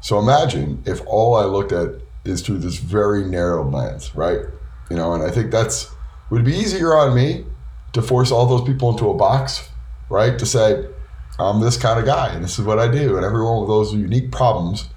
So 0.00 0.18
imagine 0.18 0.82
if 0.86 1.00
all 1.06 1.34
I 1.34 1.44
looked 1.44 1.72
at 1.72 2.00
is 2.28 2.42
through 2.42 2.58
this 2.58 2.76
very 2.78 3.24
narrow 3.24 3.68
lens, 3.68 4.14
right? 4.14 4.40
You 4.90 4.96
know, 4.96 5.12
and 5.12 5.22
I 5.22 5.30
think 5.30 5.50
that's 5.50 5.90
would 6.30 6.44
be 6.44 6.56
easier 6.56 6.94
on 6.94 7.14
me 7.14 7.44
to 7.92 8.02
force 8.02 8.30
all 8.30 8.46
those 8.46 8.66
people 8.66 8.90
into 8.90 9.08
a 9.08 9.14
box, 9.14 9.68
right? 10.10 10.38
To 10.38 10.46
say, 10.46 10.86
I'm 11.38 11.60
this 11.60 11.76
kind 11.76 11.98
of 11.98 12.06
guy 12.06 12.34
and 12.34 12.42
this 12.42 12.58
is 12.58 12.64
what 12.64 12.78
I 12.78 12.88
do. 12.88 13.16
And 13.16 13.24
everyone 13.24 13.60
with 13.60 13.68
those 13.68 13.94
unique 13.94 14.32
problems 14.32 14.88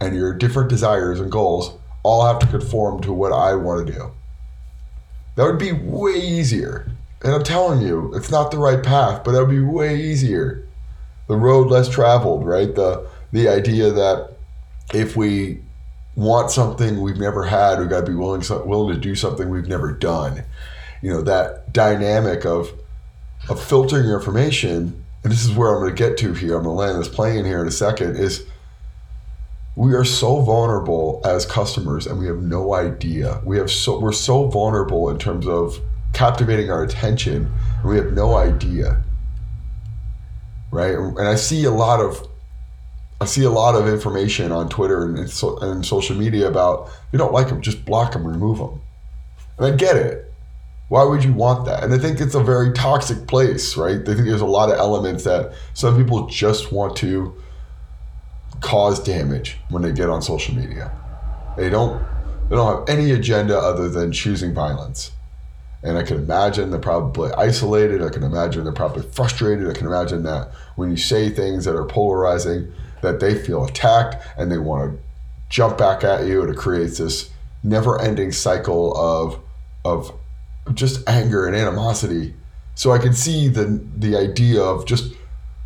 and 0.00 0.14
your 0.14 0.34
different 0.34 0.68
desires 0.68 1.20
and 1.20 1.30
goals 1.30 1.76
all 2.02 2.26
have 2.26 2.38
to 2.40 2.46
conform 2.46 3.00
to 3.02 3.12
what 3.12 3.32
I 3.32 3.54
want 3.54 3.86
to 3.86 3.92
do. 3.92 4.12
That 5.36 5.44
would 5.44 5.58
be 5.58 5.72
way 5.72 6.12
easier. 6.12 6.90
And 7.22 7.32
I'm 7.32 7.42
telling 7.42 7.80
you, 7.80 8.12
it's 8.14 8.30
not 8.30 8.50
the 8.50 8.58
right 8.58 8.82
path, 8.82 9.24
but 9.24 9.32
that 9.32 9.40
would 9.40 9.50
be 9.50 9.60
way 9.60 9.98
easier. 9.98 10.68
The 11.26 11.36
road 11.36 11.68
less 11.68 11.88
traveled, 11.88 12.44
right? 12.46 12.74
The 12.74 13.06
the 13.32 13.48
idea 13.48 13.90
that 13.90 14.36
if 14.92 15.16
we 15.16 15.62
want 16.16 16.50
something 16.50 17.00
we've 17.00 17.18
never 17.18 17.44
had, 17.44 17.78
We've 17.78 17.88
got 17.88 18.00
to 18.00 18.10
be 18.10 18.16
willing 18.16 18.42
willing 18.66 18.94
to 18.94 19.00
do 19.00 19.14
something 19.14 19.48
we've 19.48 19.68
never 19.68 19.92
done. 19.92 20.44
You 21.02 21.10
know 21.10 21.22
that 21.22 21.72
dynamic 21.72 22.44
of 22.44 22.72
of 23.48 23.62
filtering 23.62 24.06
your 24.06 24.18
information, 24.18 25.04
and 25.22 25.32
this 25.32 25.44
is 25.44 25.52
where 25.52 25.74
I'm 25.74 25.82
going 25.82 25.94
to 25.94 26.08
get 26.08 26.16
to 26.18 26.32
here. 26.32 26.56
I'm 26.56 26.64
going 26.64 26.76
to 26.76 26.80
land 26.80 26.98
this 26.98 27.08
plane 27.08 27.44
here 27.44 27.60
in 27.60 27.68
a 27.68 27.72
second. 27.72 28.16
Is 28.16 28.46
we 29.76 29.94
are 29.94 30.04
so 30.04 30.40
vulnerable 30.40 31.20
as 31.24 31.44
customers 31.44 32.06
and 32.06 32.18
we 32.18 32.26
have 32.26 32.38
no 32.38 32.74
idea 32.74 33.40
we 33.44 33.56
have 33.56 33.70
so 33.70 33.98
we're 33.98 34.12
so 34.12 34.48
vulnerable 34.48 35.10
in 35.10 35.18
terms 35.18 35.46
of 35.46 35.80
captivating 36.12 36.70
our 36.70 36.84
attention 36.84 37.52
and 37.80 37.84
we 37.84 37.96
have 37.96 38.12
no 38.12 38.36
idea 38.36 39.02
right 40.70 40.94
and 40.94 41.26
i 41.26 41.34
see 41.34 41.64
a 41.64 41.70
lot 41.70 42.00
of 42.00 42.28
i 43.24 43.26
see 43.26 43.44
a 43.44 43.50
lot 43.50 43.74
of 43.74 43.88
information 43.88 44.52
on 44.52 44.68
twitter 44.68 45.04
and, 45.04 45.18
and, 45.18 45.30
so, 45.30 45.58
and 45.58 45.84
social 45.84 46.16
media 46.16 46.48
about 46.48 46.86
if 46.86 47.12
you 47.12 47.18
don't 47.18 47.32
like 47.32 47.48
them 47.48 47.60
just 47.60 47.84
block 47.84 48.12
them 48.12 48.26
remove 48.26 48.58
them 48.58 48.80
and 49.58 49.66
i 49.66 49.76
get 49.76 49.96
it 49.96 50.32
why 50.88 51.02
would 51.02 51.24
you 51.24 51.32
want 51.32 51.64
that 51.64 51.82
and 51.82 51.92
i 51.92 51.98
think 51.98 52.20
it's 52.20 52.34
a 52.34 52.42
very 52.42 52.72
toxic 52.72 53.26
place 53.26 53.76
right 53.76 54.00
i 54.00 54.14
think 54.14 54.26
there's 54.26 54.40
a 54.40 54.46
lot 54.46 54.70
of 54.70 54.78
elements 54.78 55.24
that 55.24 55.52
some 55.72 55.96
people 55.96 56.26
just 56.28 56.72
want 56.72 56.96
to 56.96 57.34
cause 58.64 58.98
damage 58.98 59.58
when 59.68 59.82
they 59.82 59.92
get 59.92 60.08
on 60.08 60.22
social 60.22 60.54
media. 60.54 60.90
They 61.56 61.68
don't 61.68 62.02
they 62.48 62.56
don't 62.56 62.78
have 62.78 62.98
any 62.98 63.12
agenda 63.12 63.56
other 63.56 63.88
than 63.88 64.10
choosing 64.10 64.54
violence. 64.54 65.12
And 65.82 65.98
I 65.98 66.02
can 66.02 66.16
imagine 66.16 66.70
they're 66.70 66.80
probably 66.80 67.30
isolated. 67.32 68.02
I 68.02 68.08
can 68.08 68.22
imagine 68.22 68.64
they're 68.64 68.72
probably 68.72 69.02
frustrated. 69.02 69.68
I 69.68 69.74
can 69.74 69.86
imagine 69.86 70.22
that 70.22 70.50
when 70.76 70.90
you 70.90 70.96
say 70.96 71.28
things 71.28 71.66
that 71.66 71.76
are 71.76 71.84
polarizing, 71.84 72.72
that 73.04 73.20
they 73.20 73.34
feel 73.34 73.64
attacked 73.64 74.16
and 74.36 74.50
they 74.50 74.58
want 74.58 74.92
to 74.92 74.98
jump 75.48 75.78
back 75.78 76.02
at 76.02 76.26
you. 76.26 76.42
And 76.42 76.50
it 76.50 76.56
creates 76.56 76.98
this 76.98 77.30
never-ending 77.62 78.32
cycle 78.32 78.96
of 78.96 79.40
of 79.84 80.12
just 80.74 81.06
anger 81.08 81.46
and 81.46 81.54
animosity. 81.54 82.34
So 82.74 82.90
I 82.90 82.98
can 82.98 83.14
see 83.14 83.48
the 83.48 83.80
the 83.96 84.16
idea 84.16 84.62
of 84.62 84.86
just 84.86 85.14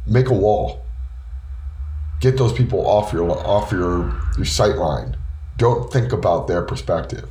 make 0.07 0.29
a 0.29 0.35
wall 0.35 0.85
get 2.21 2.37
those 2.37 2.53
people 2.53 2.87
off 2.87 3.13
your 3.13 3.31
off 3.31 3.73
your 3.73 4.13
your 4.37 4.45
sight 4.45 4.77
line. 4.77 5.17
Don't 5.57 5.93
think 5.93 6.13
about 6.13 6.49
their 6.49 6.63
perspective. 6.63 7.29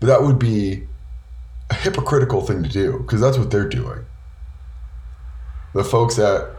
But 0.00 0.08
that 0.08 0.22
would 0.22 0.38
be 0.38 0.86
a 1.70 1.74
hypocritical 1.74 2.42
thing 2.42 2.62
to 2.62 2.68
do 2.68 2.98
because 2.98 3.20
that's 3.20 3.38
what 3.38 3.50
they're 3.50 3.68
doing. 3.68 4.04
The 5.74 5.84
folks 5.84 6.16
that 6.16 6.55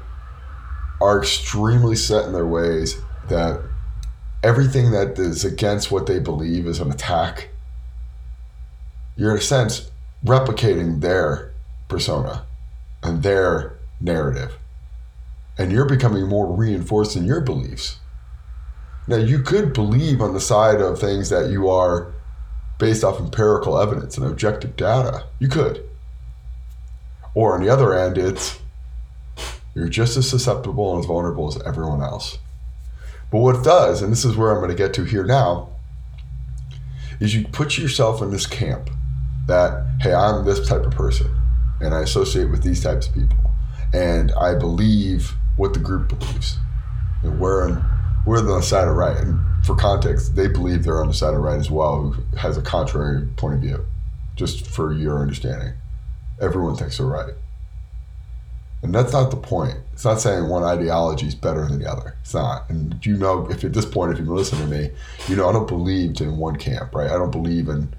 are 1.02 1.20
extremely 1.20 1.96
set 1.96 2.26
in 2.26 2.34
their 2.34 2.48
ways 2.48 3.00
that 3.30 3.62
everything 4.44 4.92
that 4.92 5.18
is 5.20 5.44
against 5.46 5.92
what 5.92 6.06
they 6.06 6.20
believe 6.20 6.66
is 6.66 6.80
an 6.80 6.92
attack. 6.92 7.50
You're 9.16 9.32
in 9.32 9.38
a 9.38 9.42
sense 9.42 9.92
replicating 10.26 11.02
their 11.02 11.54
persona 11.88 12.46
and 13.04 13.24
their 13.24 13.78
narrative 14.00 14.58
and 15.58 15.72
you're 15.72 15.86
becoming 15.86 16.28
more 16.28 16.48
reinforced 16.48 17.16
in 17.16 17.26
your 17.26 17.42
beliefs. 17.42 18.00
Now, 19.08 19.18
you 19.18 19.40
could 19.40 19.74
believe 19.74 20.22
on 20.22 20.34
the 20.34 20.40
side 20.40 20.82
of 20.82 21.00
things 21.00 21.30
that 21.30 21.50
you 21.50 21.70
are 21.70 22.14
based 22.78 23.04
off 23.04 23.20
empirical 23.20 23.80
evidence 23.80 24.18
and 24.18 24.28
objective 24.28 24.76
data. 24.76 25.26
You 25.40 25.48
could. 25.48 25.84
Or 27.34 27.56
on 27.56 27.64
the 27.64 27.70
other 27.70 27.94
end, 27.94 28.18
it's 28.18 28.60
you're 29.78 29.88
just 29.88 30.18
as 30.18 30.28
susceptible 30.28 30.96
and 30.96 31.02
as 31.02 31.06
vulnerable 31.06 31.48
as 31.48 31.62
everyone 31.62 32.02
else. 32.02 32.40
But 33.32 33.40
what 33.40 33.58
it 33.58 33.64
does, 33.64 34.02
and 34.02 34.12
this 34.12 34.26
is 34.26 34.36
where 34.36 34.52
I'm 34.52 34.58
going 34.58 34.72
to 34.72 34.76
get 34.76 34.92
to 34.96 35.04
here 35.04 35.24
now, 35.24 35.70
is 37.20 37.36
you 37.36 37.48
put 37.48 37.78
yourself 37.78 38.20
in 38.24 38.32
this 38.32 38.48
camp 38.48 38.90
that, 39.46 39.86
hey, 40.02 40.16
I'm 40.16 40.46
this 40.46 40.68
type 40.68 40.82
of 40.82 40.94
person 40.94 41.30
and 41.80 41.94
I 41.94 42.02
associate 42.02 42.46
with 42.46 42.64
these 42.64 42.82
types 42.82 43.08
of 43.08 43.14
people. 43.14 43.38
And 43.94 44.32
I 44.32 44.56
believe 44.56 45.34
what 45.58 45.76
the 45.76 45.80
group 45.80 46.10
believes. 46.10 46.58
And 47.22 47.40
we're 47.40 47.70
on, 47.70 47.86
we're 48.26 48.40
on 48.40 48.48
the 48.48 48.62
side 48.62 48.88
of 48.88 48.96
right. 48.96 49.18
And 49.18 49.40
for 49.64 49.76
context, 49.76 50.36
they 50.36 50.48
believe 50.48 50.86
they're 50.86 51.02
on 51.02 51.08
the 51.08 51.14
side 51.14 51.36
of 51.36 51.42
right 51.42 51.60
as 51.60 51.70
well, 51.70 52.02
who 52.02 52.38
has 52.38 52.58
a 52.58 52.64
contrary 52.64 53.28
point 53.36 53.54
of 53.54 53.62
view. 53.62 53.86
Just 54.36 54.66
for 54.66 54.92
your 54.92 55.20
understanding, 55.20 55.74
everyone 56.42 56.76
thinks 56.76 56.98
they're 56.98 57.06
right. 57.06 57.36
And 58.88 58.96
that's 58.96 59.12
not 59.12 59.32
the 59.32 59.38
point. 59.38 59.76
It's 59.92 60.06
not 60.06 60.22
saying 60.22 60.48
one 60.48 60.64
ideology 60.64 61.28
is 61.28 61.36
better 61.36 61.68
than 61.68 61.78
the 61.78 61.92
other. 61.92 62.16
It's 62.22 62.34
not. 62.34 62.70
And 62.70 63.06
you 63.06 63.18
know, 63.18 63.46
if 63.50 63.62
at 63.66 63.74
this 63.74 63.86
point, 63.86 64.14
if 64.14 64.20
you 64.20 64.34
listen 64.34 64.60
to 64.60 64.66
me, 64.66 64.92
you 65.28 65.36
know 65.36 65.50
I 65.50 65.52
don't 65.52 65.68
believe 65.68 66.22
in 66.22 66.38
one 66.38 66.56
camp, 66.56 66.96
right? 66.96 67.12
I 67.12 67.18
don't 67.18 67.32
believe 67.32 67.68
in 67.68 67.94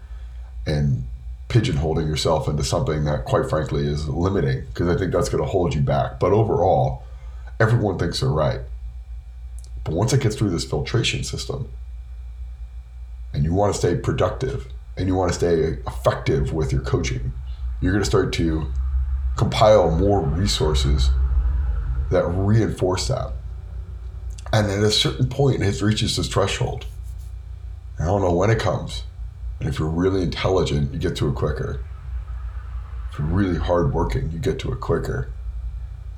in 0.66 1.04
pigeonholing 1.50 2.08
yourself 2.08 2.48
into 2.48 2.64
something 2.64 3.04
that, 3.04 3.26
quite 3.26 3.50
frankly, 3.50 3.86
is 3.86 4.08
limiting 4.08 4.64
because 4.68 4.88
I 4.88 4.98
think 4.98 5.12
that's 5.12 5.28
going 5.28 5.44
to 5.44 5.50
hold 5.50 5.74
you 5.74 5.82
back. 5.82 6.18
But 6.18 6.32
overall, 6.32 7.02
everyone 7.60 7.98
thinks 7.98 8.20
they're 8.20 8.30
right. 8.30 8.60
But 9.84 9.92
once 9.92 10.14
it 10.14 10.22
gets 10.22 10.36
through 10.36 10.50
this 10.50 10.64
filtration 10.64 11.22
system, 11.22 11.68
and 13.34 13.44
you 13.44 13.52
want 13.52 13.74
to 13.74 13.78
stay 13.78 13.94
productive 13.94 14.68
and 14.96 15.06
you 15.06 15.14
want 15.14 15.32
to 15.32 15.36
stay 15.36 15.82
effective 15.86 16.54
with 16.54 16.72
your 16.72 16.80
coaching, 16.80 17.34
you're 17.82 17.92
going 17.92 18.02
to 18.02 18.08
start 18.08 18.32
to 18.32 18.72
compile 19.38 19.90
more 19.90 20.20
resources 20.20 21.10
that 22.10 22.24
reinforce 22.24 23.08
that. 23.08 23.32
And 24.52 24.70
at 24.70 24.82
a 24.82 24.90
certain 24.90 25.28
point, 25.28 25.62
it 25.62 25.80
reaches 25.80 26.16
this 26.16 26.28
threshold. 26.28 26.86
I 27.98 28.04
don't 28.04 28.22
know 28.22 28.32
when 28.32 28.50
it 28.50 28.58
comes. 28.58 29.04
And 29.60 29.68
if 29.68 29.78
you're 29.78 29.88
really 29.88 30.22
intelligent, 30.22 30.92
you 30.92 30.98
get 30.98 31.16
to 31.16 31.28
it 31.28 31.34
quicker. 31.34 31.84
If 33.10 33.18
you're 33.18 33.28
really 33.28 33.58
hardworking, 33.58 34.30
you 34.30 34.38
get 34.38 34.58
to 34.60 34.72
it 34.72 34.80
quicker 34.80 35.30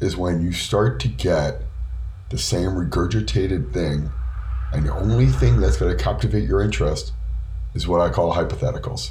is 0.01 0.17
when 0.17 0.41
you 0.41 0.53
start 0.53 0.99
to 1.01 1.09
get 1.09 1.63
the 2.31 2.39
same 2.39 2.71
regurgitated 2.71 3.73
thing, 3.73 4.11
and 4.73 4.87
the 4.87 4.95
only 4.95 5.27
thing 5.27 5.61
that's 5.61 5.77
going 5.77 5.95
to 5.95 6.03
captivate 6.03 6.49
your 6.49 6.63
interest 6.63 7.13
is 7.75 7.87
what 7.87 8.01
I 8.01 8.09
call 8.09 8.35
hypotheticals. 8.35 9.11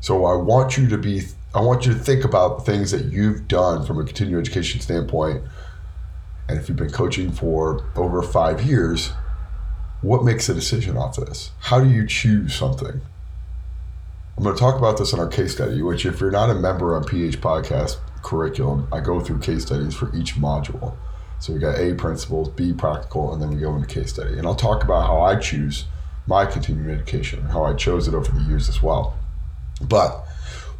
So 0.00 0.24
I 0.24 0.34
want 0.34 0.76
you 0.76 0.88
to 0.88 0.98
be, 0.98 1.22
I 1.54 1.60
want 1.60 1.86
you 1.86 1.94
to 1.94 1.98
think 1.98 2.24
about 2.24 2.66
things 2.66 2.90
that 2.90 3.06
you've 3.06 3.48
done 3.48 3.86
from 3.86 3.98
a 3.98 4.04
continuing 4.04 4.42
education 4.42 4.80
standpoint. 4.80 5.42
And 6.48 6.58
if 6.58 6.68
you've 6.68 6.76
been 6.76 6.90
coaching 6.90 7.32
for 7.32 7.84
over 7.96 8.22
five 8.22 8.62
years, 8.62 9.12
what 10.02 10.22
makes 10.22 10.48
a 10.48 10.54
decision 10.54 10.96
off 10.96 11.16
this? 11.16 11.50
How 11.60 11.80
do 11.80 11.88
you 11.88 12.06
choose 12.06 12.54
something? 12.54 13.00
I'm 14.36 14.44
going 14.44 14.54
to 14.54 14.60
talk 14.60 14.76
about 14.76 14.98
this 14.98 15.14
in 15.14 15.18
our 15.18 15.28
case 15.28 15.52
study, 15.52 15.80
which, 15.80 16.04
if 16.04 16.20
you're 16.20 16.30
not 16.30 16.50
a 16.50 16.54
member 16.54 16.94
on 16.94 17.04
PH 17.04 17.40
Podcast, 17.40 17.96
curriculum, 18.22 18.86
I 18.92 19.00
go 19.00 19.20
through 19.20 19.38
case 19.38 19.62
studies 19.62 19.94
for 19.94 20.14
each 20.14 20.34
module. 20.34 20.94
So 21.38 21.54
we 21.54 21.58
got 21.58 21.78
A 21.78 21.94
principles, 21.94 22.50
B 22.50 22.74
practical, 22.74 23.32
and 23.32 23.40
then 23.40 23.50
we 23.50 23.56
go 23.56 23.74
into 23.74 23.86
case 23.86 24.10
study. 24.10 24.36
And 24.36 24.46
I'll 24.46 24.54
talk 24.54 24.84
about 24.84 25.06
how 25.06 25.22
I 25.22 25.36
choose 25.36 25.86
my 26.26 26.44
continuing 26.44 26.90
education, 26.90 27.42
how 27.44 27.64
I 27.64 27.74
chose 27.74 28.08
it 28.08 28.14
over 28.14 28.30
the 28.30 28.40
years 28.42 28.68
as 28.68 28.82
well. 28.82 29.16
But 29.80 30.25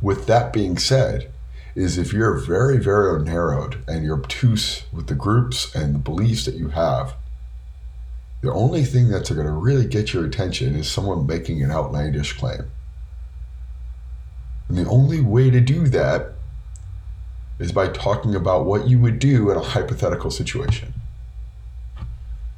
with 0.00 0.26
that 0.26 0.52
being 0.52 0.78
said, 0.78 1.32
is 1.74 1.98
if 1.98 2.12
you're 2.12 2.38
very, 2.38 2.78
very 2.78 3.22
narrowed 3.22 3.84
and 3.86 4.02
you're 4.02 4.16
obtuse 4.16 4.84
with 4.92 5.08
the 5.08 5.14
groups 5.14 5.74
and 5.74 5.94
the 5.94 5.98
beliefs 5.98 6.46
that 6.46 6.54
you 6.54 6.68
have, 6.68 7.14
the 8.40 8.52
only 8.52 8.84
thing 8.84 9.08
that's 9.08 9.30
going 9.30 9.46
to 9.46 9.52
really 9.52 9.86
get 9.86 10.12
your 10.12 10.24
attention 10.24 10.74
is 10.74 10.90
someone 10.90 11.26
making 11.26 11.62
an 11.62 11.70
outlandish 11.70 12.32
claim. 12.32 12.70
And 14.68 14.78
the 14.78 14.88
only 14.88 15.20
way 15.20 15.50
to 15.50 15.60
do 15.60 15.86
that 15.88 16.32
is 17.58 17.72
by 17.72 17.88
talking 17.88 18.34
about 18.34 18.66
what 18.66 18.86
you 18.86 18.98
would 18.98 19.18
do 19.18 19.50
in 19.50 19.56
a 19.56 19.62
hypothetical 19.62 20.30
situation. 20.30 20.92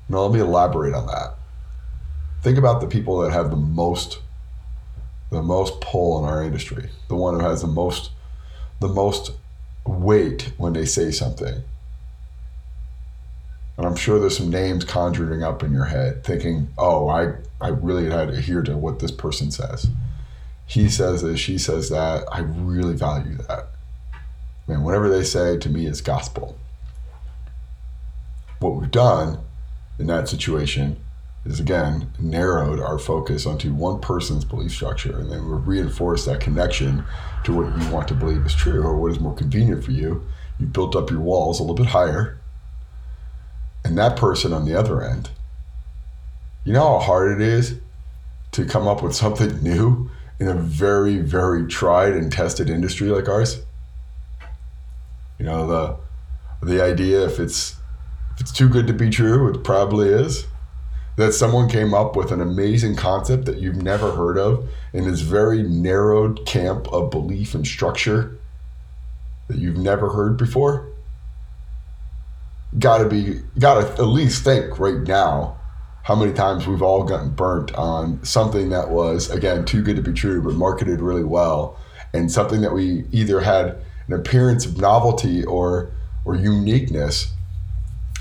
Now, 0.08 0.20
let 0.22 0.32
me 0.32 0.40
elaborate 0.40 0.94
on 0.94 1.06
that. 1.06 1.34
Think 2.42 2.56
about 2.56 2.80
the 2.80 2.86
people 2.86 3.18
that 3.20 3.32
have 3.32 3.50
the 3.50 3.56
most 3.56 4.20
the 5.30 5.42
most 5.42 5.80
pull 5.80 6.18
in 6.18 6.24
our 6.24 6.42
industry, 6.42 6.90
the 7.08 7.14
one 7.14 7.34
who 7.34 7.40
has 7.40 7.60
the 7.60 7.68
most 7.68 8.10
the 8.80 8.88
most 8.88 9.32
weight 9.86 10.52
when 10.56 10.72
they 10.72 10.84
say 10.84 11.10
something. 11.10 11.62
And 13.76 13.86
I'm 13.86 13.96
sure 13.96 14.18
there's 14.18 14.36
some 14.36 14.50
names 14.50 14.84
conjuring 14.84 15.42
up 15.42 15.62
in 15.62 15.72
your 15.72 15.86
head, 15.86 16.24
thinking, 16.24 16.68
"Oh, 16.78 17.08
I 17.08 17.34
I 17.60 17.68
really 17.68 18.10
had 18.10 18.28
to 18.28 18.34
adhere 18.34 18.62
to 18.62 18.76
what 18.76 18.98
this 18.98 19.10
person 19.10 19.50
says." 19.50 19.88
He 20.66 20.90
says 20.90 21.22
this, 21.22 21.40
she 21.40 21.56
says 21.56 21.88
that. 21.88 22.24
I 22.30 22.40
really 22.40 22.94
value 22.94 23.36
that. 23.48 23.68
Man, 24.66 24.82
whatever 24.82 25.08
they 25.08 25.24
say 25.24 25.56
to 25.56 25.68
me 25.70 25.86
is 25.86 26.02
gospel. 26.02 26.58
What 28.58 28.74
we've 28.76 28.90
done 28.90 29.38
in 29.98 30.08
that 30.08 30.28
situation 30.28 30.98
is 31.44 31.60
again 31.60 32.12
narrowed 32.18 32.80
our 32.80 32.98
focus 32.98 33.46
onto 33.46 33.72
one 33.72 34.00
person's 34.00 34.44
belief 34.44 34.72
structure 34.72 35.18
and 35.18 35.30
then 35.30 35.48
we 35.48 35.56
reinforce 35.56 36.24
that 36.24 36.40
connection 36.40 37.04
to 37.44 37.54
what 37.54 37.80
you 37.80 37.90
want 37.90 38.08
to 38.08 38.14
believe 38.14 38.44
is 38.44 38.54
true 38.54 38.82
or 38.82 38.96
what 38.96 39.10
is 39.10 39.20
more 39.20 39.34
convenient 39.34 39.84
for 39.84 39.92
you. 39.92 40.26
You 40.58 40.66
built 40.66 40.96
up 40.96 41.10
your 41.10 41.20
walls 41.20 41.58
a 41.58 41.62
little 41.62 41.76
bit 41.76 41.86
higher. 41.86 42.38
And 43.84 43.96
that 43.96 44.16
person 44.16 44.52
on 44.52 44.64
the 44.64 44.78
other 44.78 45.02
end, 45.02 45.30
you 46.64 46.72
know 46.72 46.98
how 46.98 46.98
hard 46.98 47.40
it 47.40 47.46
is 47.46 47.78
to 48.52 48.66
come 48.66 48.86
up 48.88 49.02
with 49.02 49.14
something 49.14 49.62
new 49.62 50.10
in 50.38 50.48
a 50.48 50.54
very, 50.54 51.18
very 51.18 51.66
tried 51.66 52.12
and 52.12 52.30
tested 52.30 52.68
industry 52.68 53.08
like 53.08 53.28
ours? 53.28 53.62
You 55.38 55.46
know, 55.46 55.66
the 55.66 55.96
the 56.66 56.82
idea 56.82 57.24
if 57.24 57.38
it's 57.38 57.76
if 58.34 58.40
it's 58.40 58.52
too 58.52 58.68
good 58.68 58.88
to 58.88 58.92
be 58.92 59.08
true, 59.08 59.48
it 59.48 59.62
probably 59.62 60.08
is. 60.08 60.44
That 61.18 61.32
someone 61.32 61.68
came 61.68 61.94
up 61.94 62.14
with 62.14 62.30
an 62.30 62.40
amazing 62.40 62.94
concept 62.94 63.44
that 63.46 63.58
you've 63.58 63.82
never 63.82 64.12
heard 64.12 64.38
of 64.38 64.68
in 64.92 65.04
this 65.04 65.20
very 65.20 65.64
narrowed 65.64 66.46
camp 66.46 66.86
of 66.92 67.10
belief 67.10 67.54
and 67.56 67.66
structure 67.66 68.38
that 69.48 69.58
you've 69.58 69.76
never 69.76 70.10
heard 70.10 70.36
before. 70.36 70.88
Gotta 72.78 73.08
be, 73.08 73.40
gotta 73.58 73.88
at 73.94 74.06
least 74.06 74.44
think 74.44 74.78
right 74.78 75.00
now 75.00 75.58
how 76.04 76.14
many 76.14 76.32
times 76.32 76.68
we've 76.68 76.82
all 76.82 77.02
gotten 77.02 77.30
burnt 77.30 77.74
on 77.74 78.24
something 78.24 78.68
that 78.70 78.88
was, 78.88 79.28
again, 79.28 79.64
too 79.64 79.82
good 79.82 79.96
to 79.96 80.02
be 80.02 80.12
true, 80.12 80.40
but 80.40 80.54
marketed 80.54 81.00
really 81.00 81.24
well, 81.24 81.76
and 82.14 82.30
something 82.30 82.60
that 82.60 82.72
we 82.72 83.04
either 83.10 83.40
had 83.40 83.76
an 84.06 84.12
appearance 84.14 84.64
of 84.64 84.78
novelty 84.78 85.44
or 85.44 85.90
or 86.24 86.36
uniqueness 86.36 87.32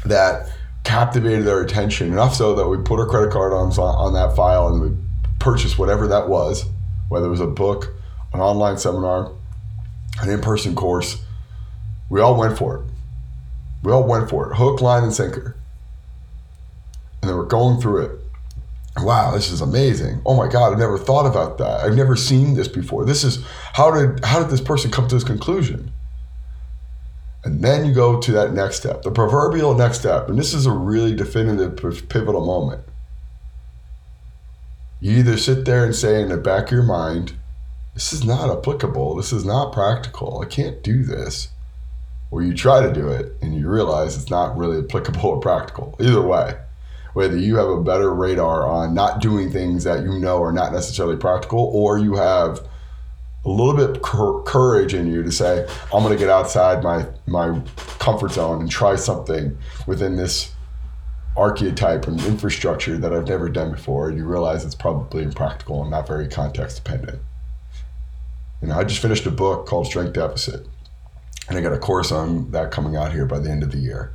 that 0.05 0.51
captivated 0.87 1.49
our 1.49 1.61
attention 1.61 2.13
enough 2.13 2.33
so 2.33 2.55
that 2.55 2.65
we 2.65 2.77
put 2.77 2.97
our 2.97 3.05
credit 3.05 3.29
card 3.29 3.51
on 3.51 3.69
on 3.77 4.13
that 4.13 4.35
file 4.37 4.69
and 4.69 4.81
we 4.81 4.89
purchased 5.37 5.77
whatever 5.77 6.07
that 6.07 6.29
was, 6.29 6.65
whether 7.09 7.27
it 7.27 7.29
was 7.29 7.41
a 7.41 7.47
book, 7.47 7.93
an 8.33 8.39
online 8.39 8.77
seminar, 8.77 9.33
an 10.21 10.29
in-person 10.29 10.75
course. 10.75 11.21
We 12.09 12.21
all 12.21 12.39
went 12.39 12.57
for 12.57 12.77
it. 12.77 12.83
We 13.83 13.91
all 13.91 14.07
went 14.07 14.29
for 14.29 14.49
it, 14.49 14.55
hook, 14.55 14.81
line, 14.81 15.03
and 15.03 15.13
sinker. 15.13 15.57
And 17.21 17.29
then 17.29 17.35
we're 17.35 17.43
going 17.43 17.81
through 17.81 18.05
it. 18.05 18.21
Wow, 18.99 19.31
this 19.31 19.51
is 19.51 19.59
amazing. 19.59 20.21
Oh 20.25 20.37
my 20.37 20.47
God, 20.47 20.71
I've 20.71 20.79
never 20.79 20.97
thought 20.97 21.25
about 21.25 21.57
that. 21.57 21.81
I've 21.81 21.95
never 21.95 22.15
seen 22.15 22.53
this 22.53 22.69
before. 22.69 23.03
This 23.03 23.25
is 23.25 23.45
how 23.73 23.91
did 23.91 24.23
how 24.23 24.39
did 24.39 24.49
this 24.49 24.61
person 24.61 24.89
come 24.89 25.09
to 25.09 25.15
this 25.15 25.25
conclusion? 25.25 25.91
And 27.43 27.63
then 27.63 27.85
you 27.85 27.93
go 27.93 28.19
to 28.19 28.31
that 28.33 28.53
next 28.53 28.77
step, 28.77 29.03
the 29.03 29.11
proverbial 29.11 29.75
next 29.75 29.99
step. 29.99 30.27
And 30.27 30.37
this 30.37 30.53
is 30.53 30.65
a 30.65 30.71
really 30.71 31.15
definitive, 31.15 31.77
pivotal 32.09 32.45
moment. 32.45 32.83
You 34.99 35.17
either 35.17 35.37
sit 35.37 35.65
there 35.65 35.85
and 35.85 35.95
say 35.95 36.21
in 36.21 36.29
the 36.29 36.37
back 36.37 36.65
of 36.65 36.71
your 36.71 36.83
mind, 36.83 37.33
this 37.93 38.11
is 38.11 38.25
not 38.25 38.49
applicable. 38.49 39.15
This 39.15 39.31
is 39.31 39.45
not 39.45 39.71
practical. 39.71 40.41
I 40.41 40.45
can't 40.45 40.83
do 40.83 41.03
this. 41.03 41.49
Or 42.31 42.43
you 42.43 42.53
try 42.53 42.81
to 42.81 42.91
do 42.91 43.07
it 43.07 43.37
and 43.41 43.55
you 43.55 43.69
realize 43.69 44.17
it's 44.17 44.31
not 44.31 44.57
really 44.57 44.79
applicable 44.83 45.29
or 45.29 45.39
practical. 45.39 45.95
Either 45.99 46.21
way 46.21 46.57
whether 47.17 47.35
you 47.35 47.55
have 47.55 47.67
a 47.67 47.81
better 47.81 48.13
radar 48.13 48.67
on 48.67 48.93
not 48.93 49.19
doing 49.19 49.49
things 49.49 49.83
that 49.85 50.03
you 50.03 50.19
know 50.19 50.39
are 50.39 50.51
not 50.51 50.71
necessarily 50.71 51.17
practical, 51.17 51.57
or 51.73 51.97
you 51.97 52.13
have 52.13 52.59
a 53.47 53.49
little 53.49 53.73
bit 53.73 54.01
courage 54.01 54.93
in 54.93 55.07
you 55.07 55.23
to 55.23 55.31
say, 55.31 55.65
I'm 55.93 56.03
going 56.03 56.11
to 56.11 56.19
get 56.19 56.29
outside 56.29 56.83
my 56.83 57.07
my 57.25 57.61
comfort 57.97 58.33
zone 58.33 58.61
and 58.61 58.69
try 58.69 58.95
something 58.95 59.57
within 59.87 60.17
this 60.17 60.53
archetype 61.37 62.07
and 62.07 62.19
infrastructure 62.25 62.97
that 62.97 63.13
I've 63.13 63.27
never 63.27 63.47
done 63.47 63.71
before, 63.71 64.09
and 64.09 64.17
you 64.17 64.25
realize 64.25 64.65
it's 64.65 64.75
probably 64.75 65.23
impractical 65.23 65.81
and 65.81 65.91
not 65.91 66.07
very 66.07 66.27
context 66.27 66.83
dependent. 66.83 67.19
You 68.61 68.67
know, 68.67 68.75
I 68.75 68.83
just 68.83 69.01
finished 69.01 69.25
a 69.25 69.31
book 69.31 69.65
called 69.65 69.85
Strength 69.85 70.13
Deficit, 70.13 70.67
and 71.47 71.57
I 71.57 71.61
got 71.61 71.73
a 71.73 71.79
course 71.79 72.11
on 72.11 72.51
that 72.51 72.71
coming 72.71 72.95
out 72.95 73.13
here 73.13 73.25
by 73.25 73.39
the 73.39 73.49
end 73.49 73.63
of 73.63 73.71
the 73.71 73.77
year 73.77 74.13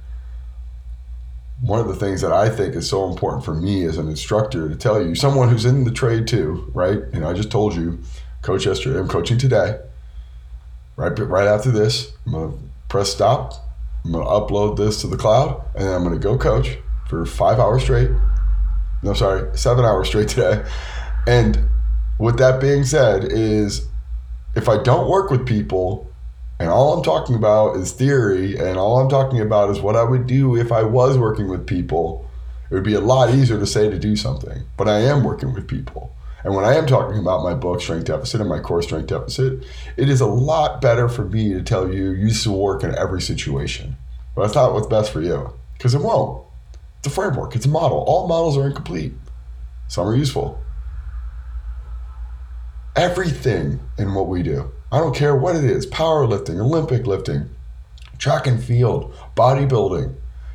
one 1.63 1.79
of 1.79 1.87
the 1.87 1.95
things 1.95 2.21
that 2.21 2.33
I 2.33 2.49
think 2.49 2.75
is 2.75 2.91
so 2.91 3.09
important 3.09 3.45
for 3.45 3.55
me 3.55 3.85
as 3.85 3.97
an 3.97 4.09
instructor 4.09 4.69
to 4.69 4.75
tell 4.75 5.01
you, 5.01 5.15
someone 5.15 5.49
who's 5.49 5.65
in 5.65 5.85
the 5.85 5.93
trade 5.93 6.27
too, 6.27 6.69
right? 6.75 6.99
You 7.15 7.21
know, 7.21 7.31
I 7.31 7.35
just 7.35 7.53
told 7.53 7.77
you, 7.77 8.01
coach 8.43 8.67
yesterday, 8.67 8.99
I'm 8.99 9.09
coaching 9.09 9.39
today. 9.39 9.79
Right, 10.97 11.19
right 11.19 11.49
after 11.49 11.71
this, 11.71 12.13
I'm 12.27 12.33
gonna 12.33 12.53
press 12.89 13.11
stop. 13.11 13.55
I'm 14.05 14.13
gonna 14.13 14.27
upload 14.27 14.77
this 14.77 15.01
to 15.01 15.07
the 15.07 15.17
cloud, 15.17 15.65
and 15.75 15.89
I'm 15.89 16.03
gonna 16.05 16.19
go 16.19 16.37
coach 16.37 16.77
for 17.09 17.25
five 17.25 17.59
hours 17.59 17.83
straight. 17.83 18.11
No, 19.03 19.15
sorry, 19.15 19.57
seven 19.57 19.85
hours 19.85 20.09
straight 20.09 20.29
today. 20.29 20.65
And 21.27 21.69
with 22.19 22.39
that 22.39 22.61
being 22.61 22.85
said, 22.85 23.25
is 23.25 23.89
if 24.55 24.69
I 24.69 24.83
don't 24.83 25.09
work 25.09 25.31
with 25.31 25.47
people 25.47 26.13
and 26.63 26.71
all 26.71 26.93
I'm 26.93 27.03
talking 27.03 27.35
about 27.35 27.77
is 27.77 27.91
theory, 27.91 28.57
and 28.57 28.79
all 28.79 29.01
I'm 29.01 29.09
talking 29.09 29.41
about 29.41 29.71
is 29.71 29.81
what 29.81 29.97
I 29.97 30.05
would 30.05 30.29
do 30.29 30.57
if 30.57 30.71
I 30.71 30.85
was 30.85 31.19
working 31.19 31.49
with 31.49 31.67
people. 31.67 32.29
It 32.71 32.75
would 32.75 32.85
be 32.85 32.95
a 32.95 33.01
lot 33.01 33.35
easier 33.35 33.59
to 33.59 33.67
say 33.67 33.91
to 33.91 33.99
do 33.99 34.15
something, 34.15 34.63
but 34.77 34.89
I 34.89 35.01
am 35.01 35.25
working 35.25 35.55
with 35.55 35.67
people. 35.67 36.15
And 36.45 36.55
when 36.55 36.65
I 36.65 36.75
am 36.75 36.87
talking 36.87 37.19
about 37.19 37.45
my 37.45 37.55
book, 37.55 37.81
Strength 37.81 38.07
Deficit, 38.07 38.41
and 38.41 38.51
my 38.51 38.59
course, 38.59 38.87
Strength 38.87 39.09
Deficit, 39.09 39.65
it 39.97 40.09
is 40.09 40.21
a 40.21 40.27
lot 40.27 40.81
better 40.81 41.09
for 41.09 41.25
me 41.25 41.53
to 41.53 41.63
tell 41.63 41.93
you 41.93 42.11
use 42.11 42.47
will 42.47 42.61
work 42.61 42.83
in 42.83 42.95
every 42.97 43.21
situation. 43.21 43.97
But 44.35 44.43
that's 44.43 44.55
not 44.55 44.73
what's 44.73 44.87
best 44.87 45.13
for 45.13 45.21
you, 45.21 45.53
because 45.75 45.95
it 45.95 46.03
won't. 46.03 46.45
It's 46.99 47.09
a 47.09 47.11
framework, 47.11 47.55
it's 47.55 47.67
a 47.67 47.69
model. 47.69 47.99
All 48.07 48.29
models 48.29 48.57
are 48.57 48.67
incomplete, 48.67 49.13
some 49.89 50.07
are 50.07 50.17
useful. 50.17 50.61
Everything 52.95 53.81
in 53.99 54.15
what 54.15 54.29
we 54.29 54.43
do 54.43 54.71
I 54.93 54.99
don't 54.99 55.15
care 55.15 55.35
what 55.35 55.57
it 55.57 55.65
is 55.65 55.87
powerlifting, 55.87 56.61
Olympic 56.61 57.07
lifting, 57.07 57.49
track 58.19 58.47
and 58.47 58.63
field, 58.63 59.15
bodybuilding, 59.35 60.15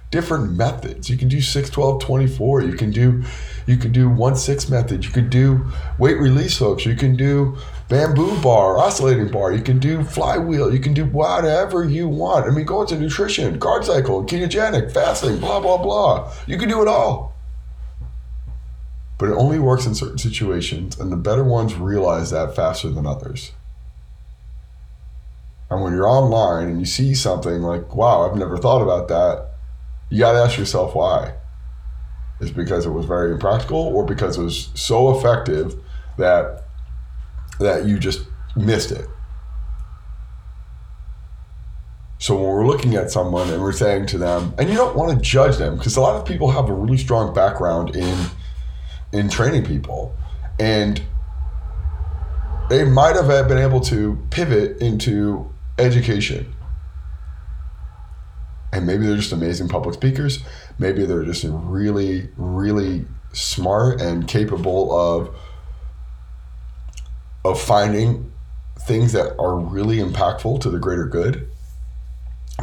different 0.09 0.53
methods. 0.53 1.09
You 1.09 1.17
can 1.17 1.27
do 1.27 1.41
6, 1.41 1.69
12, 1.69 2.01
24. 2.01 2.61
You 2.61 2.73
can 2.73 2.91
do 2.91 3.23
you 3.65 3.75
can 3.75 3.91
do 3.91 4.09
1 4.09 4.35
6 4.35 4.69
method. 4.69 5.03
You 5.03 5.11
can 5.11 5.29
do 5.29 5.65
weight 5.99 6.17
release 6.17 6.57
hooks. 6.57 6.85
You 6.85 6.95
can 6.95 7.15
do 7.15 7.57
bamboo 7.89 8.41
bar, 8.41 8.77
oscillating 8.77 9.29
bar. 9.29 9.51
You 9.51 9.61
can 9.61 9.79
do 9.79 10.03
flywheel. 10.03 10.73
You 10.73 10.79
can 10.79 10.93
do 10.93 11.05
whatever 11.05 11.83
you 11.83 12.07
want. 12.07 12.45
I 12.45 12.51
mean, 12.51 12.65
go 12.65 12.81
into 12.81 12.97
nutrition, 12.97 13.59
carb 13.59 13.83
cycle, 13.83 14.23
ketogenic, 14.25 14.93
fasting, 14.93 15.39
blah, 15.39 15.59
blah, 15.59 15.77
blah. 15.77 16.33
You 16.47 16.57
can 16.57 16.69
do 16.69 16.81
it 16.81 16.87
all. 16.87 17.33
But 19.17 19.29
it 19.29 19.33
only 19.33 19.59
works 19.59 19.85
in 19.85 19.95
certain 19.95 20.19
situations, 20.19 20.99
and 20.99 21.11
the 21.11 21.17
better 21.17 21.43
ones 21.43 21.73
realize 21.73 22.29
that 22.29 22.55
faster 22.55 22.89
than 22.89 23.07
others. 23.07 23.51
And 25.69 25.83
when 25.83 25.93
you're 25.93 26.07
online 26.07 26.69
and 26.69 26.79
you 26.79 26.85
see 26.85 27.13
something 27.13 27.61
like, 27.61 27.95
wow, 27.95 28.29
I've 28.29 28.37
never 28.37 28.57
thought 28.57 28.81
about 28.81 29.07
that, 29.09 29.56
you 30.09 30.19
got 30.19 30.33
to 30.33 30.39
ask 30.39 30.57
yourself 30.57 30.95
why. 30.95 31.33
Is 32.39 32.51
because 32.51 32.85
it 32.85 32.91
was 32.91 33.05
very 33.05 33.31
impractical 33.31 33.79
or 33.79 34.05
because 34.05 34.37
it 34.37 34.43
was 34.43 34.69
so 34.75 35.17
effective 35.17 35.75
that 36.17 36.65
that 37.59 37.85
you 37.85 37.97
just 37.97 38.21
missed 38.55 38.91
it. 38.91 39.07
So 42.19 42.35
when 42.35 42.45
we're 42.45 42.67
looking 42.67 42.95
at 42.95 43.11
someone 43.11 43.49
and 43.49 43.61
we're 43.61 43.71
saying 43.71 44.07
to 44.07 44.17
them, 44.17 44.53
and 44.57 44.69
you 44.69 44.75
don't 44.75 44.95
want 44.95 45.15
to 45.17 45.23
judge 45.23 45.57
them 45.57 45.77
because 45.77 45.95
a 45.95 46.01
lot 46.01 46.15
of 46.15 46.25
people 46.25 46.51
have 46.51 46.69
a 46.69 46.73
really 46.73 46.97
strong 46.97 47.33
background 47.33 47.95
in 47.95 48.27
in 49.13 49.29
training 49.29 49.65
people, 49.65 50.15
and 50.59 51.01
they 52.69 52.83
might 52.83 53.15
have 53.15 53.47
been 53.47 53.57
able 53.57 53.79
to 53.81 54.17
pivot 54.29 54.81
into 54.81 55.51
education. 55.79 56.53
And 58.77 58.85
maybe 58.85 59.07
they're 59.07 59.15
just 59.15 59.31
amazing 59.31 59.69
public 59.69 59.95
speakers. 59.95 60.43
Maybe 60.77 61.03
they're 61.03 61.23
just 61.23 61.43
really, 61.47 62.29
really 62.37 63.05
smart 63.33 63.99
and 63.99 64.27
capable 64.27 64.95
of 64.95 65.35
of 67.43 67.59
finding 67.59 68.31
things 68.79 69.13
that 69.13 69.35
are 69.39 69.55
really 69.55 69.97
impactful 69.97 70.61
to 70.61 70.69
the 70.69 70.77
greater 70.77 71.07
good. 71.07 71.49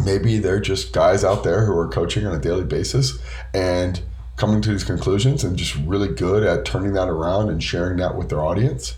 Maybe 0.04 0.38
they're 0.38 0.60
just 0.60 0.92
guys 0.92 1.24
out 1.24 1.42
there 1.42 1.64
who 1.64 1.76
are 1.76 1.88
coaching 1.88 2.24
on 2.26 2.34
a 2.34 2.38
daily 2.38 2.64
basis 2.64 3.18
and 3.52 4.00
coming 4.36 4.62
to 4.62 4.70
these 4.70 4.84
conclusions 4.84 5.42
and 5.42 5.56
just 5.56 5.74
really 5.74 6.08
good 6.08 6.44
at 6.44 6.64
turning 6.64 6.92
that 6.92 7.08
around 7.08 7.48
and 7.48 7.60
sharing 7.60 7.96
that 7.96 8.16
with 8.16 8.28
their 8.28 8.44
audience. 8.44 8.96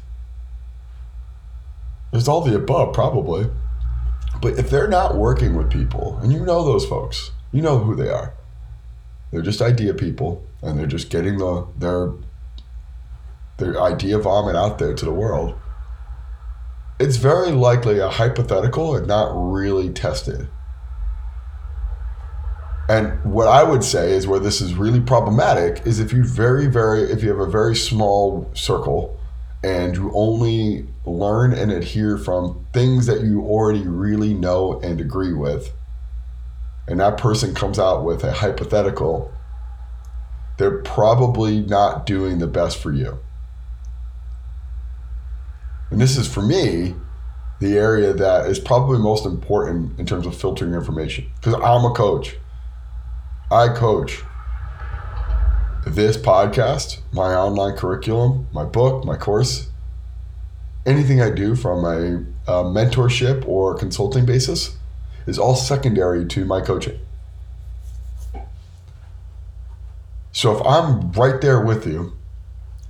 There's 2.12 2.28
all 2.28 2.42
the 2.42 2.56
above, 2.56 2.92
probably. 2.92 3.48
But 4.40 4.58
if 4.58 4.70
they're 4.70 4.88
not 4.88 5.16
working 5.16 5.54
with 5.54 5.70
people, 5.70 6.18
and 6.18 6.32
you 6.32 6.40
know 6.40 6.64
those 6.64 6.86
folks, 6.86 7.30
you 7.52 7.62
know 7.62 7.78
who 7.78 7.94
they 7.94 8.08
are. 8.08 8.34
They're 9.30 9.42
just 9.42 9.62
idea 9.62 9.94
people, 9.94 10.44
and 10.62 10.78
they're 10.78 10.86
just 10.86 11.10
getting 11.10 11.38
the 11.38 11.66
their 11.76 12.12
their 13.58 13.80
idea 13.80 14.18
vomit 14.18 14.54
out 14.54 14.78
there 14.78 14.94
to 14.94 15.04
the 15.04 15.12
world. 15.12 15.54
It's 16.98 17.16
very 17.16 17.50
likely 17.50 17.98
a 17.98 18.08
hypothetical 18.08 18.94
and 18.94 19.06
not 19.06 19.30
really 19.32 19.90
tested. 19.90 20.48
And 22.88 23.22
what 23.24 23.48
I 23.48 23.64
would 23.64 23.82
say 23.82 24.12
is 24.12 24.26
where 24.26 24.38
this 24.38 24.60
is 24.60 24.74
really 24.74 25.00
problematic 25.00 25.84
is 25.86 25.98
if 25.98 26.12
you 26.12 26.22
very, 26.22 26.66
very, 26.66 27.02
if 27.02 27.22
you 27.22 27.30
have 27.30 27.40
a 27.40 27.50
very 27.50 27.74
small 27.74 28.48
circle 28.54 29.15
and 29.66 29.96
you 29.96 30.12
only 30.14 30.86
learn 31.04 31.52
and 31.52 31.72
adhere 31.72 32.16
from 32.16 32.64
things 32.72 33.06
that 33.06 33.22
you 33.22 33.42
already 33.42 33.82
really 33.82 34.32
know 34.32 34.78
and 34.80 35.00
agree 35.00 35.32
with, 35.32 35.72
and 36.86 37.00
that 37.00 37.18
person 37.18 37.52
comes 37.52 37.76
out 37.76 38.04
with 38.04 38.22
a 38.22 38.30
hypothetical, 38.30 39.34
they're 40.56 40.78
probably 40.82 41.62
not 41.62 42.06
doing 42.06 42.38
the 42.38 42.46
best 42.46 42.78
for 42.80 42.92
you. 42.92 43.18
And 45.90 46.00
this 46.00 46.16
is 46.16 46.32
for 46.32 46.42
me 46.42 46.94
the 47.58 47.76
area 47.76 48.12
that 48.12 48.46
is 48.46 48.60
probably 48.60 49.00
most 49.00 49.26
important 49.26 49.98
in 49.98 50.06
terms 50.06 50.26
of 50.26 50.36
filtering 50.36 50.74
information 50.74 51.26
because 51.40 51.54
I'm 51.54 51.84
a 51.84 51.92
coach. 51.92 52.36
I 53.50 53.68
coach 53.74 54.22
this 55.86 56.16
podcast, 56.16 56.98
my 57.12 57.34
online 57.34 57.76
curriculum, 57.76 58.48
my 58.52 58.64
book, 58.64 59.04
my 59.04 59.16
course, 59.16 59.68
anything 60.84 61.22
I 61.22 61.30
do 61.30 61.54
from 61.54 61.84
a, 61.84 62.24
mentorship 62.48 63.46
or 63.48 63.74
consulting 63.76 64.24
basis 64.24 64.76
is 65.26 65.38
all 65.38 65.56
secondary 65.56 66.24
to 66.26 66.44
my 66.44 66.60
coaching. 66.60 66.98
So 70.30 70.56
if 70.56 70.64
I'm 70.66 71.10
right 71.12 71.40
there 71.40 71.60
with 71.60 71.86
you 71.86 72.12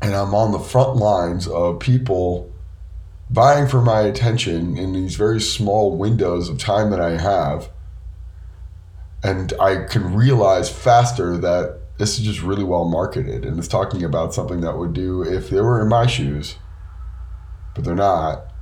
and 0.03 0.15
I'm 0.15 0.35
on 0.35 0.53
the 0.53 0.59
front 0.59 0.97
lines 0.97 1.47
of 1.49 1.79
people 1.79 2.53
vying 3.31 3.67
for 3.67 3.81
my 3.81 4.01
attention 4.01 4.77
in 4.77 4.93
these 4.93 5.17
very 5.17 5.41
small 5.41 5.97
windows 5.97 6.49
of 6.49 6.59
time 6.59 6.91
that 6.91 7.01
I 7.01 7.17
have, 7.17 7.71
and 9.23 9.53
I 9.61 9.85
can 9.85 10.15
realize 10.15 10.69
faster 10.69 11.39
that 11.39 11.81
this 11.99 12.19
is 12.19 12.25
just 12.25 12.43
really 12.43 12.65
well 12.65 12.85
marketed 12.85 13.45
and 13.45 13.59
it's 13.59 13.69
talking 13.69 14.05
about 14.05 14.35
something 14.35 14.61
that 14.61 14.77
would 14.77 14.93
do 14.93 15.23
if 15.23 15.51
they 15.51 15.61
were 15.61 15.81
in 15.81 15.89
my 15.89 16.07
shoes, 16.07 16.57
but 17.75 17.85
they're 17.85 17.95
not. 17.95 18.53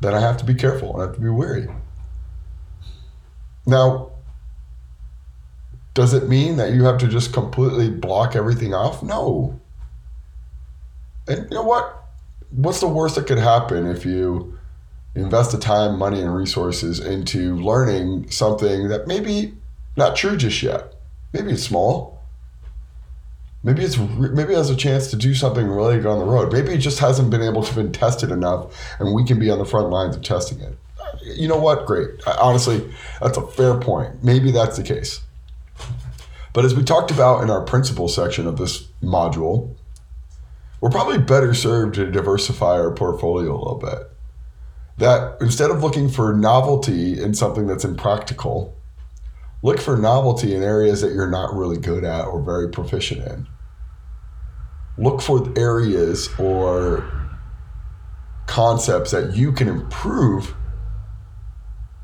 Then 0.00 0.14
I 0.14 0.20
have 0.20 0.36
to 0.38 0.44
be 0.44 0.54
careful. 0.54 0.92
And 0.94 1.02
I 1.02 1.06
have 1.06 1.14
to 1.14 1.20
be 1.20 1.28
wary. 1.28 1.68
Now, 3.66 4.10
does 5.94 6.12
it 6.12 6.28
mean 6.28 6.56
that 6.56 6.72
you 6.72 6.84
have 6.84 6.98
to 6.98 7.08
just 7.08 7.32
completely 7.32 7.88
block 7.88 8.36
everything 8.36 8.74
off? 8.74 9.02
No. 9.02 9.60
And 11.26 11.44
you 11.50 11.56
know 11.56 11.62
what? 11.62 12.04
What's 12.50 12.80
the 12.80 12.88
worst 12.88 13.14
that 13.14 13.26
could 13.26 13.38
happen 13.38 13.86
if 13.86 14.04
you 14.04 14.58
invest 15.14 15.52
the 15.52 15.58
time, 15.58 15.98
money, 15.98 16.20
and 16.20 16.34
resources 16.34 17.00
into 17.00 17.56
learning 17.56 18.30
something 18.30 18.88
that 18.88 19.06
maybe 19.06 19.54
not 19.96 20.16
true 20.16 20.36
just 20.36 20.62
yet. 20.62 20.94
Maybe 21.32 21.52
it's 21.52 21.62
small. 21.62 22.14
Maybe 23.62 23.82
it's 23.82 23.96
maybe 23.96 24.52
it 24.52 24.56
has 24.56 24.68
a 24.68 24.76
chance 24.76 25.10
to 25.10 25.16
do 25.16 25.34
something 25.34 25.66
really 25.66 25.96
on 26.04 26.18
the 26.18 26.24
road. 26.24 26.52
Maybe 26.52 26.72
it 26.72 26.78
just 26.78 26.98
hasn't 26.98 27.30
been 27.30 27.42
able 27.42 27.62
to 27.62 27.74
been 27.74 27.92
tested 27.92 28.30
enough, 28.30 28.78
and 28.98 29.14
we 29.14 29.24
can 29.24 29.38
be 29.38 29.50
on 29.50 29.58
the 29.58 29.64
front 29.64 29.88
lines 29.88 30.14
of 30.14 30.22
testing 30.22 30.60
it. 30.60 30.76
Uh, 31.00 31.16
you 31.22 31.48
know 31.48 31.56
what? 31.56 31.86
Great. 31.86 32.10
Honestly, 32.26 32.92
that's 33.22 33.38
a 33.38 33.46
fair 33.46 33.78
point. 33.78 34.22
Maybe 34.22 34.50
that's 34.50 34.76
the 34.76 34.82
case. 34.82 35.22
But 36.52 36.66
as 36.66 36.74
we 36.74 36.84
talked 36.84 37.10
about 37.10 37.42
in 37.42 37.50
our 37.50 37.62
principle 37.62 38.06
section 38.06 38.46
of 38.46 38.58
this 38.58 38.86
module, 39.02 39.74
we're 40.80 40.90
probably 40.90 41.18
better 41.18 41.54
served 41.54 41.94
to 41.94 42.10
diversify 42.10 42.78
our 42.78 42.90
portfolio 42.90 43.50
a 43.50 43.56
little 43.56 43.78
bit. 43.78 44.10
That 44.98 45.38
instead 45.40 45.70
of 45.70 45.82
looking 45.82 46.10
for 46.10 46.34
novelty 46.34 47.20
in 47.20 47.32
something 47.32 47.66
that's 47.66 47.84
impractical, 47.84 48.76
look 49.64 49.80
for 49.80 49.96
novelty 49.96 50.54
in 50.54 50.62
areas 50.62 51.00
that 51.00 51.14
you're 51.14 51.30
not 51.30 51.54
really 51.54 51.78
good 51.78 52.04
at 52.04 52.26
or 52.26 52.40
very 52.42 52.68
proficient 52.68 53.26
in. 53.26 53.48
Look 54.98 55.22
for 55.22 55.50
areas 55.58 56.28
or 56.38 57.10
concepts 58.46 59.10
that 59.12 59.34
you 59.34 59.52
can 59.52 59.68
improve 59.68 60.54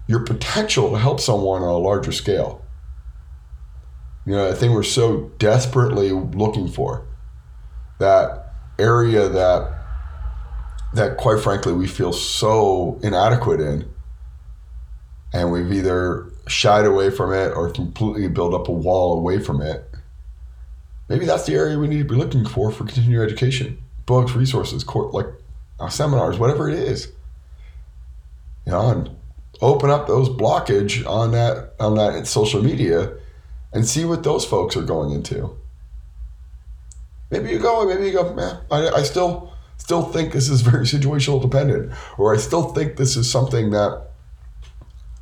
your 0.09 0.21
potential 0.21 0.91
to 0.91 0.99
help 0.99 1.21
someone 1.21 1.61
on 1.61 1.69
a 1.69 1.77
larger 1.77 2.13
scale. 2.13 2.65
You 4.25 4.33
know, 4.33 4.49
a 4.49 4.55
thing 4.55 4.73
we're 4.73 4.83
so 4.83 5.31
desperately 5.37 6.13
looking 6.13 6.67
for. 6.67 7.07
That 7.99 8.55
area 8.79 9.29
that 9.29 9.77
that 10.95 11.19
quite 11.19 11.41
frankly 11.43 11.75
we 11.75 11.87
feel 11.87 12.15
so 12.15 12.99
inadequate 13.03 13.61
in 13.61 13.89
and 15.35 15.53
we've 15.53 15.71
either 15.71 16.30
shied 16.49 16.87
away 16.87 17.11
from 17.11 17.33
it 17.33 17.49
or 17.49 17.71
completely 17.71 18.29
build 18.29 18.55
up 18.55 18.69
a 18.69 18.73
wall 18.73 19.19
away 19.19 19.39
from 19.39 19.61
it 19.61 19.91
maybe 21.11 21.27
that's 21.27 21.45
the 21.45 21.55
area 21.55 21.77
we 21.77 21.89
need 21.89 21.99
to 21.99 22.05
be 22.05 22.15
looking 22.15 22.47
for 22.47 22.71
for 22.71 22.85
continuing 22.85 23.23
education. 23.23 23.77
Books 24.07 24.33
resources 24.33 24.83
court 24.83 25.13
like 25.13 25.27
uh, 25.79 25.91
seminars 25.91 26.39
whatever 26.39 26.71
it 26.71 26.79
is. 26.79 27.13
You 28.65 28.73
know 28.73 28.91
and 28.91 29.11
open 29.61 29.91
up 29.91 30.07
those 30.07 30.31
blockage 30.31 31.07
on 31.07 31.33
that 31.33 31.75
on 31.79 31.97
that 31.97 32.27
social 32.27 32.63
media 32.63 33.13
and 33.75 33.87
see 33.87 34.07
what 34.07 34.23
those 34.23 34.47
folks 34.47 34.77
are 34.77 34.83
going 34.83 35.11
into. 35.11 35.55
Maybe 37.31 37.51
you 37.51 37.59
go 37.59 37.85
maybe 37.87 38.07
you 38.07 38.13
go 38.13 38.33
man 38.33 38.59
I, 38.71 38.89
I 38.89 39.03
still 39.03 39.53
still 39.77 40.03
think 40.03 40.33
this 40.33 40.49
is 40.49 40.61
very 40.63 40.85
situational 40.95 41.43
dependent, 41.43 41.93
or 42.17 42.33
I 42.33 42.39
still 42.39 42.73
think 42.73 42.97
this 42.97 43.17
is 43.17 43.31
something 43.31 43.71
that 43.71 44.10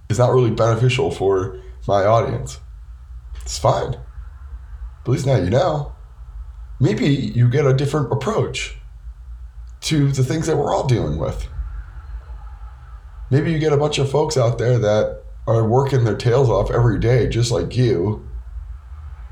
is 0.08 0.18
not 0.18 0.32
really 0.32 0.50
beneficial 0.50 1.10
for 1.10 1.60
my 1.86 2.04
audience. 2.04 2.60
It's 3.42 3.58
fine. 3.58 3.92
But 5.04 5.04
at 5.04 5.08
least 5.08 5.26
now 5.26 5.36
you 5.36 5.50
know. 5.50 5.92
Maybe 6.80 7.06
you 7.06 7.48
get 7.48 7.66
a 7.66 7.74
different 7.74 8.12
approach 8.12 8.76
to 9.82 10.10
the 10.12 10.24
things 10.24 10.46
that 10.46 10.56
we're 10.56 10.74
all 10.74 10.86
dealing 10.86 11.18
with. 11.18 11.48
Maybe 13.30 13.52
you 13.52 13.58
get 13.58 13.72
a 13.72 13.76
bunch 13.76 13.98
of 13.98 14.10
folks 14.10 14.36
out 14.36 14.58
there 14.58 14.78
that 14.78 15.22
are 15.46 15.66
working 15.66 16.04
their 16.04 16.16
tails 16.16 16.48
off 16.48 16.70
every 16.70 16.98
day, 16.98 17.28
just 17.28 17.50
like 17.50 17.76
you, 17.76 18.26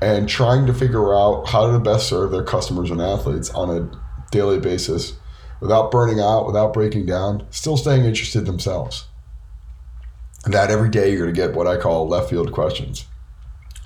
and 0.01 0.27
trying 0.27 0.65
to 0.67 0.73
figure 0.73 1.13
out 1.15 1.47
how 1.47 1.71
to 1.71 1.79
best 1.79 2.07
serve 2.07 2.31
their 2.31 2.43
customers 2.43 2.91
and 2.91 3.01
athletes 3.01 3.49
on 3.51 3.69
a 3.69 3.89
daily 4.31 4.59
basis 4.59 5.13
without 5.59 5.91
burning 5.91 6.19
out, 6.19 6.45
without 6.45 6.73
breaking 6.73 7.05
down, 7.05 7.45
still 7.49 7.77
staying 7.77 8.05
interested 8.05 8.45
themselves. 8.45 9.05
That 10.47 10.71
every 10.71 10.89
day 10.89 11.09
you're 11.09 11.23
going 11.23 11.33
to 11.33 11.39
get 11.39 11.53
what 11.53 11.67
I 11.67 11.77
call 11.77 12.07
left 12.07 12.29
field 12.29 12.51
questions. 12.51 13.05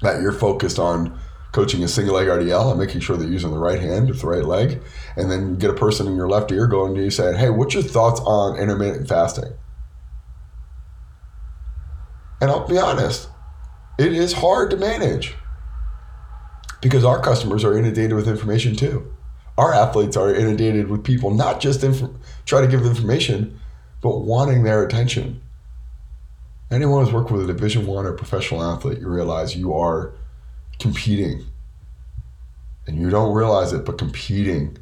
That 0.02 0.22
you're 0.22 0.32
focused 0.32 0.80
on 0.80 1.20
coaching 1.52 1.84
a 1.84 1.88
single 1.88 2.16
leg 2.16 2.28
RDL 2.28 2.72
and 2.72 2.80
making 2.80 3.02
sure 3.02 3.18
they're 3.18 3.28
using 3.28 3.52
the 3.52 3.58
right 3.58 3.80
hand 3.80 4.10
with 4.10 4.22
the 4.22 4.28
right 4.28 4.46
leg. 4.46 4.82
And 5.16 5.30
then 5.30 5.50
you 5.50 5.56
get 5.56 5.70
a 5.70 5.76
person 5.76 6.08
in 6.08 6.16
your 6.16 6.30
left 6.30 6.52
ear 6.52 6.68
going 6.68 6.96
to 6.96 7.04
you 7.04 7.12
saying, 7.12 7.38
Hey, 7.38 7.50
what's 7.50 7.74
your 7.74 7.84
thoughts 7.84 8.22
on 8.22 8.58
intermittent 8.58 9.08
fasting? 9.08 9.54
And 12.40 12.50
I'll 12.50 12.68
be 12.68 12.78
honest, 12.78 13.30
it 14.00 14.14
is 14.14 14.34
hard 14.34 14.72
to 14.72 14.78
manage 14.78 15.36
because 16.82 17.06
our 17.06 17.22
customers 17.22 17.64
are 17.64 17.78
inundated 17.78 18.14
with 18.14 18.28
information 18.28 18.76
too 18.76 19.14
our 19.58 19.74
athletes 19.74 20.18
are 20.18 20.34
inundated 20.34 20.90
with 20.90 21.04
people 21.04 21.32
not 21.32 21.60
just 21.60 21.84
inf- 21.84 22.10
to 22.46 22.68
give 22.68 22.82
them 22.82 22.90
information, 22.90 23.60
but 24.02 24.22
wanting 24.22 24.64
their 24.64 24.84
attention. 24.84 25.42
Anyone 26.72 27.04
who's 27.04 27.14
worked 27.14 27.32
with 27.32 27.44
a 27.44 27.54
Division 27.54 27.86
One 27.86 28.06
or 28.06 28.14
professional 28.14 28.64
athlete, 28.64 29.00
you 29.00 29.10
realize 29.10 29.56
you 29.56 29.74
are 29.74 30.14
competing, 30.80 31.46
and 32.88 32.98
you 32.98 33.10
don't 33.10 33.36
realize 33.36 33.74
it, 33.74 33.86
but 33.86 33.98
competing 33.98 34.78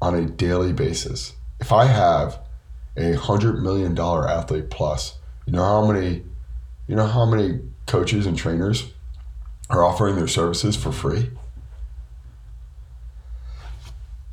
on 0.00 0.14
a 0.14 0.26
daily 0.26 0.72
basis. 0.72 1.34
If 1.60 1.72
I 1.72 1.84
have 1.84 2.40
a 2.96 3.14
hundred 3.14 3.62
million 3.62 3.94
dollar 3.94 4.28
athlete 4.28 4.70
plus, 4.70 5.18
you 5.46 5.52
know 5.52 5.64
how 5.64 5.90
many, 5.90 6.24
you 6.88 6.96
know 6.96 7.06
how 7.06 7.26
many 7.26 7.60
coaches 7.86 8.26
and 8.26 8.36
trainers 8.36 8.92
are 9.70 9.84
offering 9.84 10.16
their 10.16 10.28
services 10.28 10.76
for 10.76 10.92
free. 10.92 11.30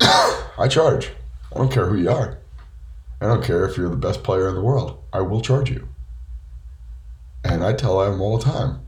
I 0.00 0.66
charge. 0.68 1.10
I 1.52 1.58
don't 1.58 1.72
care 1.72 1.86
who 1.86 1.96
you 1.96 2.10
are. 2.10 2.38
I 3.20 3.26
don't 3.26 3.44
care 3.44 3.66
if 3.66 3.76
you're 3.76 3.90
the 3.90 3.96
best 3.96 4.22
player 4.22 4.48
in 4.48 4.54
the 4.54 4.62
world. 4.62 5.02
I 5.12 5.20
will 5.20 5.40
charge 5.40 5.70
you. 5.70 5.89
And 7.44 7.64
I 7.64 7.72
tell 7.72 7.98
them 7.98 8.20
all 8.20 8.38
the 8.38 8.44
time 8.44 8.80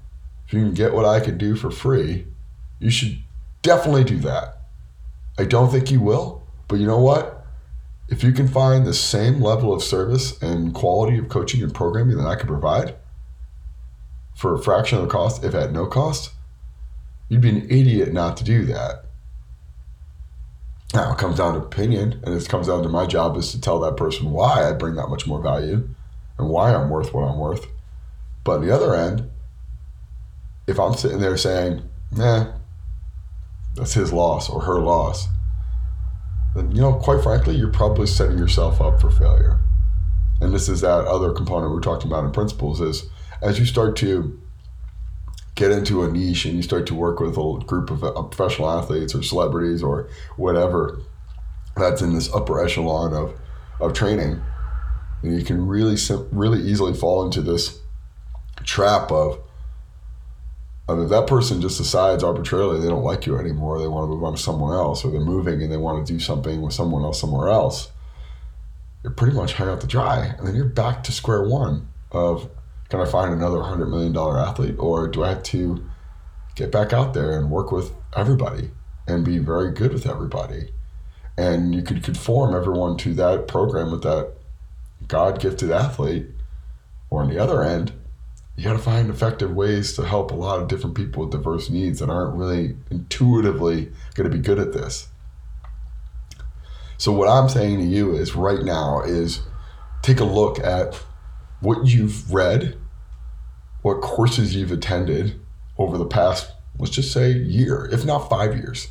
if 0.47 0.53
you 0.53 0.61
can 0.61 0.75
get 0.75 0.93
what 0.93 1.07
I 1.07 1.21
can 1.21 1.39
do 1.39 1.57
for 1.57 1.71
free, 1.71 2.27
you 2.79 2.91
should 2.91 3.19
definitely 3.63 4.05
do 4.05 4.19
that. 4.19 4.59
I 5.39 5.45
don't 5.45 5.71
think 5.71 5.91
you 5.91 6.01
will, 6.01 6.43
but 6.69 6.79
you 6.79 6.87
know 6.87 7.01
what? 7.01 7.47
If 8.09 8.23
you 8.23 8.33
can 8.33 8.49
find 8.49 8.85
the 8.85 8.93
same 8.93 9.41
level 9.41 9.73
of 9.73 9.83
service 9.83 10.41
and 10.43 10.75
quality 10.75 11.17
of 11.17 11.31
coaching 11.31 11.63
and 11.63 11.75
programming 11.75 12.19
that 12.19 12.27
I 12.27 12.35
can 12.35 12.49
provide 12.49 12.97
for 14.37 14.55
a 14.55 14.59
fraction 14.59 14.99
of 14.99 15.05
the 15.05 15.11
cost, 15.11 15.43
if 15.43 15.55
at 15.55 15.73
no 15.73 15.87
cost, 15.87 16.33
you'd 17.29 17.41
be 17.41 17.49
an 17.49 17.71
idiot 17.71 18.13
not 18.13 18.37
to 18.37 18.45
do 18.45 18.67
that. 18.67 19.07
Now 20.93 21.13
it 21.13 21.19
comes 21.19 21.39
down 21.39 21.55
to 21.55 21.61
opinion, 21.61 22.21
and 22.25 22.35
it 22.35 22.49
comes 22.49 22.67
down 22.67 22.83
to 22.83 22.89
my 22.91 23.07
job 23.07 23.37
is 23.39 23.51
to 23.53 23.61
tell 23.61 23.81
that 23.81 23.97
person 23.97 24.31
why 24.31 24.69
I 24.69 24.73
bring 24.73 24.97
that 24.97 25.09
much 25.09 25.27
more 25.27 25.41
value 25.41 25.89
and 26.37 26.51
why 26.51 26.75
I'm 26.75 26.91
worth 26.91 27.15
what 27.15 27.23
I'm 27.23 27.39
worth. 27.39 27.67
But 28.45 28.57
on 28.57 28.67
the 28.67 28.75
other 28.75 28.95
end, 28.95 29.31
if 30.67 30.79
I'm 30.79 30.95
sitting 30.95 31.21
there 31.21 31.37
saying, 31.37 31.83
nah, 32.11 32.53
that's 33.75 33.95
his 33.95 34.13
loss 34.13 34.49
or 34.51 34.63
her 34.63 34.81
loss, 34.81 35.29
then, 36.55 36.73
you 36.73 36.83
know, 36.83 36.95
quite 36.95 37.23
frankly, 37.23 37.55
you're 37.55 37.73
probably 37.73 38.07
setting 38.07 38.39
yourself 38.39 38.81
up 38.81 39.01
for 39.01 39.11
failure. 39.11 39.61
And 40.41 40.53
this 40.53 40.69
is 40.69 40.81
that 40.81 41.07
other 41.07 41.33
component 41.33 41.73
we're 41.73 41.81
talking 41.81 42.11
about 42.11 42.25
in 42.25 42.33
principles 42.33 42.81
is 42.81 43.09
as 43.41 43.59
you 43.59 43.65
start 43.65 43.97
to 43.97 44.39
get 45.55 45.71
into 45.71 46.03
a 46.03 46.11
niche 46.11 46.45
and 46.45 46.55
you 46.55 46.63
start 46.63 46.87
to 46.87 46.95
work 46.95 47.21
with 47.21 47.37
a 47.37 47.65
group 47.67 47.91
of 47.91 48.03
uh, 48.03 48.23
professional 48.23 48.71
athletes 48.71 49.15
or 49.15 49.23
celebrities 49.23 49.83
or 49.83 50.09
whatever 50.37 50.99
that's 51.77 52.03
in 52.03 52.15
this 52.15 52.33
upper 52.35 52.63
echelon 52.63 53.15
of, 53.15 53.39
of 53.81 53.93
training, 53.93 54.41
you 55.23 55.45
can 55.45 55.67
really 55.67 55.97
really 56.33 56.61
easily 56.61 56.93
fall 56.93 57.25
into 57.25 57.41
this 57.41 57.82
trap 58.63 59.11
of 59.11 59.41
of 60.89 60.99
if 61.01 61.11
that 61.11 61.27
person 61.27 61.61
just 61.61 61.79
decides 61.79 62.25
arbitrarily 62.25 62.81
they 62.81 62.89
don't 62.89 63.05
like 63.05 63.25
you 63.25 63.39
anymore, 63.39 63.79
they 63.79 63.87
want 63.87 64.05
to 64.05 64.15
move 64.15 64.25
on 64.25 64.35
to 64.35 64.43
someone 64.43 64.75
else, 64.75 65.05
or 65.05 65.11
they're 65.13 65.21
moving 65.21 65.63
and 65.63 65.71
they 65.71 65.77
want 65.77 66.05
to 66.05 66.13
do 66.13 66.19
something 66.19 66.61
with 66.61 66.75
someone 66.75 67.05
else 67.05 67.21
somewhere 67.21 67.49
else, 67.49 67.91
you're 69.03 69.13
pretty 69.13 69.35
much 69.35 69.55
hung 69.55 69.69
out 69.69 69.81
to 69.81 69.87
dry, 69.87 70.35
and 70.39 70.47
then 70.47 70.55
you're 70.55 70.65
back 70.65 71.05
to 71.05 71.13
square 71.13 71.43
one 71.43 71.89
of 72.11 72.51
can 72.89 73.01
I 73.01 73.07
find 73.07 73.33
another 73.33 73.63
hundred 73.63 73.87
million 73.87 74.13
dollar 74.13 74.39
athlete, 74.39 74.77
or 74.79 75.09
do 75.09 75.25
I 75.25 75.31
have 75.31 75.43
to 75.45 75.89
get 76.57 76.71
back 76.71 76.93
out 76.93 77.15
there 77.15 77.39
and 77.39 77.51
work 77.51 77.73
with 77.73 77.93
everybody 78.15 78.71
and 79.07 79.25
be 79.25 79.39
very 79.39 79.73
good 79.73 79.93
with 79.93 80.07
everybody? 80.07 80.73
And 81.39 81.75
you 81.75 81.83
could 81.83 82.03
conform 82.03 82.55
everyone 82.55 82.99
to 82.99 83.15
that 83.15 83.49
program 83.49 83.91
with 83.91 84.03
that 84.03 84.35
God 85.09 85.41
gifted 85.41 85.71
athlete, 85.71 86.27
or 87.09 87.23
on 87.23 87.31
the 87.31 87.39
other 87.39 87.63
end, 87.63 87.93
you 88.57 88.65
got 88.65 88.73
to 88.73 88.79
find 88.79 89.09
effective 89.09 89.55
ways 89.55 89.95
to 89.95 90.05
help 90.05 90.31
a 90.31 90.35
lot 90.35 90.61
of 90.61 90.69
different 90.69 90.97
people 90.97 91.23
with 91.23 91.33
diverse 91.33 91.71
needs 91.71 92.01
that 92.01 92.11
aren't 92.11 92.37
really 92.37 92.77
intuitively 92.91 93.91
going 94.15 94.31
to 94.31 94.37
be 94.37 94.43
good 94.43 94.59
at 94.59 94.73
this. 94.73 95.09
So 96.99 97.13
what 97.13 97.29
I'm 97.29 97.49
saying 97.49 97.79
to 97.79 97.85
you 97.85 98.15
is 98.15 98.37
right 98.37 98.63
now 98.63 99.01
is 99.03 99.41
take 100.03 100.21
a 100.21 100.25
look 100.25 100.59
at 100.61 100.95
what 101.61 101.87
you've 101.87 102.33
read 102.33 102.77
what 103.83 104.01
courses 104.01 104.55
you've 104.55 104.73
attended 104.73 105.39
over 105.77 105.99
the 105.99 106.07
past, 106.07 106.53
let's 106.79 106.93
just 106.93 107.13
say, 107.13 107.33
year, 107.33 107.89
if 107.93 108.05
not 108.05 108.31
five 108.31 108.57
years, 108.57 108.89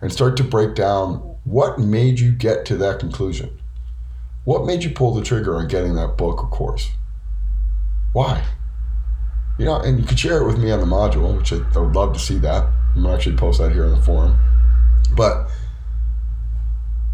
and 0.00 0.12
start 0.12 0.36
to 0.36 0.44
break 0.44 0.74
down 0.74 1.16
what 1.44 1.78
made 1.78 2.20
you 2.20 2.32
get 2.32 2.64
to 2.66 2.76
that 2.76 3.00
conclusion. 3.00 3.60
What 4.44 4.64
made 4.64 4.84
you 4.84 4.90
pull 4.90 5.12
the 5.12 5.22
trigger 5.22 5.56
on 5.56 5.68
getting 5.68 5.94
that 5.96 6.16
book 6.16 6.42
or 6.42 6.48
course? 6.48 6.90
Why? 8.12 8.44
You 9.58 9.64
know, 9.66 9.76
and 9.76 10.00
you 10.00 10.06
could 10.06 10.18
share 10.18 10.38
it 10.42 10.46
with 10.46 10.58
me 10.58 10.70
on 10.70 10.80
the 10.80 10.86
module, 10.86 11.36
which 11.36 11.52
I, 11.52 11.56
I 11.74 11.78
would 11.78 11.94
love 11.94 12.12
to 12.14 12.18
see 12.18 12.38
that. 12.38 12.64
I'm 12.94 13.02
gonna 13.02 13.14
actually 13.14 13.36
post 13.36 13.60
that 13.60 13.72
here 13.72 13.84
in 13.84 13.94
the 13.94 14.02
forum. 14.02 14.38
But 15.16 15.48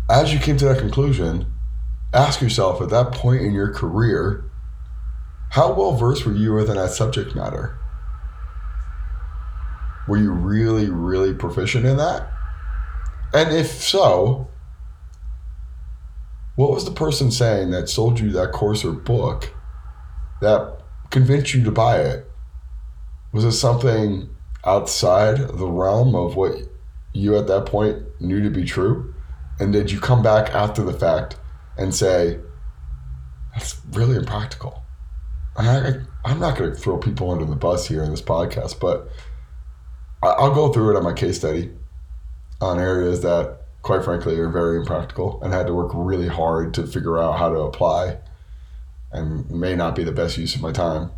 as 0.08 0.32
you 0.32 0.38
came 0.38 0.56
to 0.58 0.66
that 0.66 0.78
conclusion, 0.78 1.52
ask 2.14 2.40
yourself 2.40 2.80
at 2.80 2.90
that 2.90 3.12
point 3.12 3.42
in 3.42 3.52
your 3.52 3.72
career, 3.72 4.44
how 5.50 5.72
well 5.72 5.92
versed 5.92 6.24
were 6.24 6.32
you 6.32 6.54
within 6.54 6.76
that 6.76 6.90
subject 6.90 7.34
matter? 7.34 7.78
Were 10.08 10.16
you 10.16 10.30
really, 10.30 10.88
really 10.88 11.34
proficient 11.34 11.84
in 11.84 11.96
that? 11.96 12.30
And 13.34 13.52
if 13.52 13.66
so, 13.66 14.48
what 16.54 16.70
was 16.70 16.84
the 16.84 16.90
person 16.90 17.30
saying 17.30 17.70
that 17.72 17.88
sold 17.88 18.20
you 18.20 18.30
that 18.30 18.52
course 18.52 18.84
or 18.84 18.92
book 18.92 19.52
that 20.40 20.75
convinced 21.10 21.54
you 21.54 21.62
to 21.64 21.70
buy 21.70 22.00
it? 22.00 22.30
Was 23.32 23.44
it 23.44 23.52
something 23.52 24.28
outside 24.64 25.38
the 25.38 25.66
realm 25.66 26.14
of 26.14 26.36
what 26.36 26.56
you 27.12 27.36
at 27.36 27.46
that 27.46 27.66
point 27.66 28.02
knew 28.20 28.42
to 28.42 28.50
be 28.50 28.64
true? 28.64 29.14
And 29.58 29.72
did 29.72 29.90
you 29.90 30.00
come 30.00 30.22
back 30.22 30.54
after 30.54 30.82
the 30.82 30.92
fact 30.92 31.36
and 31.78 31.94
say, 31.94 32.38
that's 33.54 33.80
really 33.92 34.16
impractical? 34.16 34.82
I, 35.56 35.94
I'm 36.24 36.38
not 36.38 36.58
going 36.58 36.70
to 36.70 36.76
throw 36.76 36.98
people 36.98 37.30
under 37.30 37.46
the 37.46 37.56
bus 37.56 37.86
here 37.86 38.02
in 38.02 38.10
this 38.10 38.20
podcast, 38.20 38.78
but 38.80 39.08
I'll 40.22 40.54
go 40.54 40.72
through 40.72 40.94
it 40.94 40.96
on 40.96 41.04
my 41.04 41.12
case 41.12 41.38
study 41.38 41.72
on 42.60 42.78
areas 42.78 43.22
that, 43.22 43.60
quite 43.82 44.04
frankly, 44.04 44.38
are 44.38 44.48
very 44.48 44.78
impractical 44.78 45.40
and 45.42 45.52
had 45.52 45.66
to 45.66 45.74
work 45.74 45.92
really 45.94 46.28
hard 46.28 46.74
to 46.74 46.86
figure 46.86 47.18
out 47.18 47.38
how 47.38 47.48
to 47.48 47.60
apply 47.60 48.18
and 49.12 49.50
may 49.50 49.74
not 49.74 49.94
be 49.94 50.04
the 50.04 50.12
best 50.12 50.36
use 50.36 50.54
of 50.54 50.62
my 50.62 50.72
time. 50.72 51.10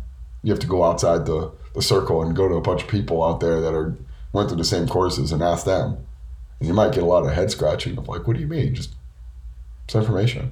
You 0.43 0.51
have 0.51 0.59
to 0.61 0.67
go 0.67 0.83
outside 0.83 1.25
the, 1.25 1.51
the 1.73 1.81
circle 1.81 2.21
and 2.21 2.35
go 2.35 2.47
to 2.47 2.55
a 2.55 2.61
bunch 2.61 2.83
of 2.83 2.87
people 2.87 3.23
out 3.23 3.39
there 3.39 3.59
that 3.61 3.73
are 3.73 3.97
went 4.31 4.49
through 4.49 4.57
the 4.57 4.65
same 4.65 4.87
courses 4.87 5.31
and 5.31 5.41
ask 5.41 5.65
them. 5.65 6.05
And 6.59 6.67
you 6.67 6.73
might 6.73 6.93
get 6.93 7.03
a 7.03 7.07
lot 7.07 7.25
of 7.25 7.33
head 7.33 7.51
scratching 7.51 7.97
of 7.97 8.07
like, 8.07 8.27
what 8.27 8.35
do 8.35 8.41
you 8.41 8.47
mean? 8.47 8.75
Just 8.75 8.93
it's 9.85 9.95
information. 9.95 10.51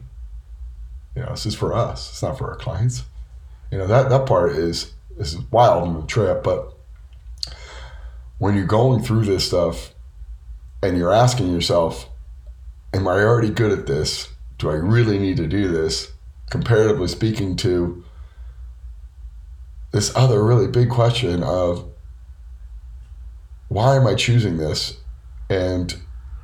You 1.16 1.24
know, 1.24 1.30
this 1.30 1.46
is 1.46 1.56
for 1.56 1.74
us. 1.74 2.10
It's 2.10 2.24
not 2.24 2.38
for 2.38 2.50
our 2.50 2.58
clients. 2.58 3.04
You 3.72 3.78
know 3.78 3.88
that 3.88 4.10
that 4.10 4.26
part 4.26 4.54
is 4.54 4.94
is 5.18 5.38
wild 5.52 5.88
on 5.88 6.02
the 6.02 6.08
trip, 6.08 6.44
but 6.44 6.74
when 8.38 8.56
you're 8.56 8.66
going 8.66 9.02
through 9.02 9.26
this 9.26 9.46
stuff 9.46 9.94
and 10.82 10.98
you're 10.98 11.12
asking 11.12 11.52
yourself, 11.52 12.10
"Am 12.94 13.08
I 13.08 13.20
already 13.24 13.50
good 13.50 13.78
at 13.78 13.88
this? 13.88 14.30
Do 14.58 14.70
I 14.70 14.76
really 14.76 15.20
need 15.20 15.38
to 15.38 15.48
do 15.48 15.68
this?" 15.68 16.12
Comparatively 16.50 17.08
speaking 17.08 17.56
to 17.58 18.04
this 19.92 20.16
other 20.16 20.44
really 20.44 20.68
big 20.68 20.90
question 20.90 21.44
of 21.44 21.90
why 23.68 23.96
am 23.96 24.08
I 24.08 24.16
choosing 24.16 24.58
this? 24.58 24.98
And 25.50 25.96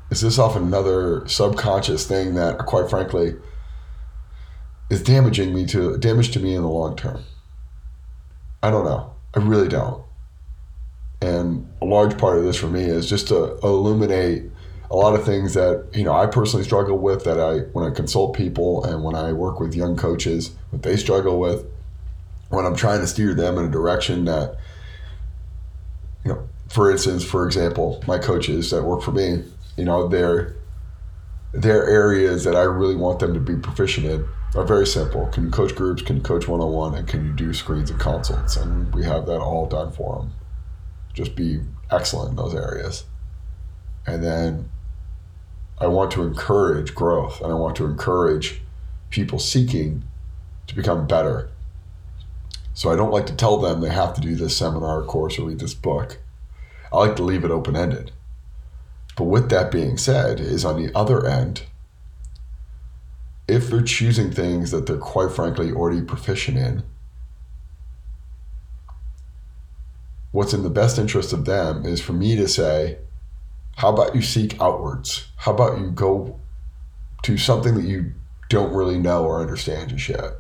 is 0.10 0.22
this 0.22 0.38
often 0.38 0.64
another 0.64 1.28
subconscious 1.28 2.06
thing 2.06 2.36
that, 2.36 2.60
quite 2.60 2.90
frankly, 2.90 3.36
is 4.90 5.02
damaging 5.02 5.54
me 5.54 5.66
to 5.68 5.98
damage 5.98 6.32
to 6.32 6.40
me 6.40 6.56
in 6.56 6.62
the 6.62 6.68
long 6.68 6.96
term. 6.96 7.24
I 8.62 8.70
don't 8.70 8.86
know. 8.86 9.14
I 9.34 9.40
really 9.40 9.68
don't. 9.68 10.04
And 11.22 11.72
a 11.82 11.86
large 11.86 12.18
part 12.18 12.38
of 12.38 12.44
this 12.44 12.58
for 12.58 12.68
me 12.68 12.84
is 12.84 13.10
just 13.10 13.30
to 13.30 13.58
illuminate 13.64 14.44
a 14.94 14.96
lot 14.96 15.16
of 15.16 15.26
things 15.26 15.56
that 15.56 15.88
you 15.92 16.04
know 16.04 16.14
I 16.14 16.28
personally 16.28 16.64
struggle 16.64 17.00
with 17.00 17.24
that 17.24 17.40
I 17.40 17.62
when 17.74 17.84
I 17.84 17.94
consult 17.94 18.38
people 18.38 18.84
and 18.86 19.04
when 19.04 19.16
I 19.16 19.34
work 19.34 19.60
with 19.60 19.76
young 19.76 19.98
coaches 19.98 20.52
what 20.70 20.84
they 20.84 20.96
struggle 20.98 21.40
with 21.40 21.66
when 22.50 22.64
I'm 22.64 22.76
trying 22.76 23.02
to 23.02 23.08
steer 23.08 23.34
them 23.34 23.58
in 23.58 23.66
a 23.66 23.72
direction 23.72 24.26
that 24.26 24.56
you 26.24 26.32
know 26.32 26.48
for 26.70 26.92
instance 26.92 27.26
for 27.26 27.44
example 27.48 28.04
my 28.08 28.20
coaches 28.20 28.70
that 28.70 28.84
work 28.84 29.02
for 29.02 29.12
me 29.12 29.44
you 29.78 29.84
know 29.84 30.08
they're 30.08 30.56
they're 31.54 31.90
areas 31.90 32.44
that 32.44 32.56
I 32.56 32.62
really 32.62 32.96
want 32.96 33.20
them 33.20 33.34
to 33.34 33.40
be 33.40 33.56
proficient 33.56 34.06
in 34.06 34.28
are 34.56 34.64
very 34.64 34.86
simple. 34.86 35.26
Can 35.28 35.46
you 35.46 35.50
coach 35.50 35.74
groups? 35.74 36.04
Can 36.04 36.18
you 36.18 36.22
coach 36.22 36.48
one 36.48 36.62
on 36.62 36.72
one? 36.72 36.94
And 36.94 37.08
can 37.08 37.26
you 37.26 37.34
do 37.34 37.54
screens 37.54 37.90
and 37.90 38.00
consults? 38.00 38.56
And 38.56 38.94
we 38.94 39.04
have 39.04 39.26
that 39.26 39.40
all 39.40 39.66
done 39.66 39.92
for 39.92 40.20
them. 40.20 40.34
Just 41.14 41.36
be 41.36 41.62
excellent 41.90 42.32
in 42.32 42.36
those 42.36 42.54
areas. 42.54 43.06
And 44.06 44.24
then 44.24 44.70
I 45.84 45.88
want 45.88 46.12
to 46.12 46.24
encourage 46.24 46.96
growth 46.96 47.42
and 47.42 47.52
I 47.52 47.56
want 47.56 47.76
to 47.76 47.86
encourage 47.86 48.62
people 49.10 49.38
seeking 49.38 50.04
to 50.68 50.76
become 50.76 51.08
better. 51.08 51.50
So 52.74 52.90
I 52.90 52.96
don't 52.96 53.12
like 53.12 53.26
to 53.26 53.36
tell 53.36 53.58
them 53.58 53.82
they 53.82 53.90
have 53.90 54.14
to 54.14 54.22
do 54.22 54.34
this 54.36 54.56
seminar 54.56 55.02
course 55.04 55.38
or 55.38 55.48
read 55.48 55.60
this 55.60 55.74
book. 55.74 56.20
I 56.92 57.00
like 57.00 57.18
to 57.18 57.24
leave 57.24 57.44
it 57.44 57.52
open 57.52 57.76
ended. 57.76 58.12
But 59.18 59.26
with 59.26 59.50
that 59.50 59.72
being 59.72 59.98
said, 59.98 60.40
is 60.40 60.64
on 60.64 60.82
the 60.82 60.96
other 60.98 61.28
end, 61.28 61.64
if 63.50 63.70
they're 63.70 63.82
choosing 63.82 64.32
things 64.32 64.72
that 64.72 64.86
they're 64.86 64.98
quite 64.98 65.32
frankly 65.34 65.74
already 65.74 66.02
proficient 66.02 66.58
in, 66.58 66.84
what's 70.32 70.54
in 70.54 70.64
the 70.64 70.70
best 70.70 70.98
interest 70.98 71.34
of 71.34 71.44
them 71.44 71.86
is 71.86 72.00
for 72.00 72.14
me 72.14 72.38
to 72.38 72.48
say, 72.48 73.00
how 73.76 73.90
about 73.90 74.16
you 74.16 74.22
seek 74.22 74.60
outwards? 74.62 75.28
How 75.38 75.54
about 75.54 75.80
you 75.80 75.92
go 75.92 76.40
to 77.24 77.38
something 77.38 77.76
that 77.76 77.86
you 77.86 78.14
don't 78.50 78.74
really 78.74 79.00
know 79.00 79.26
or 79.26 79.42
understand 79.42 79.90
just 79.90 80.10
yet? 80.10 80.34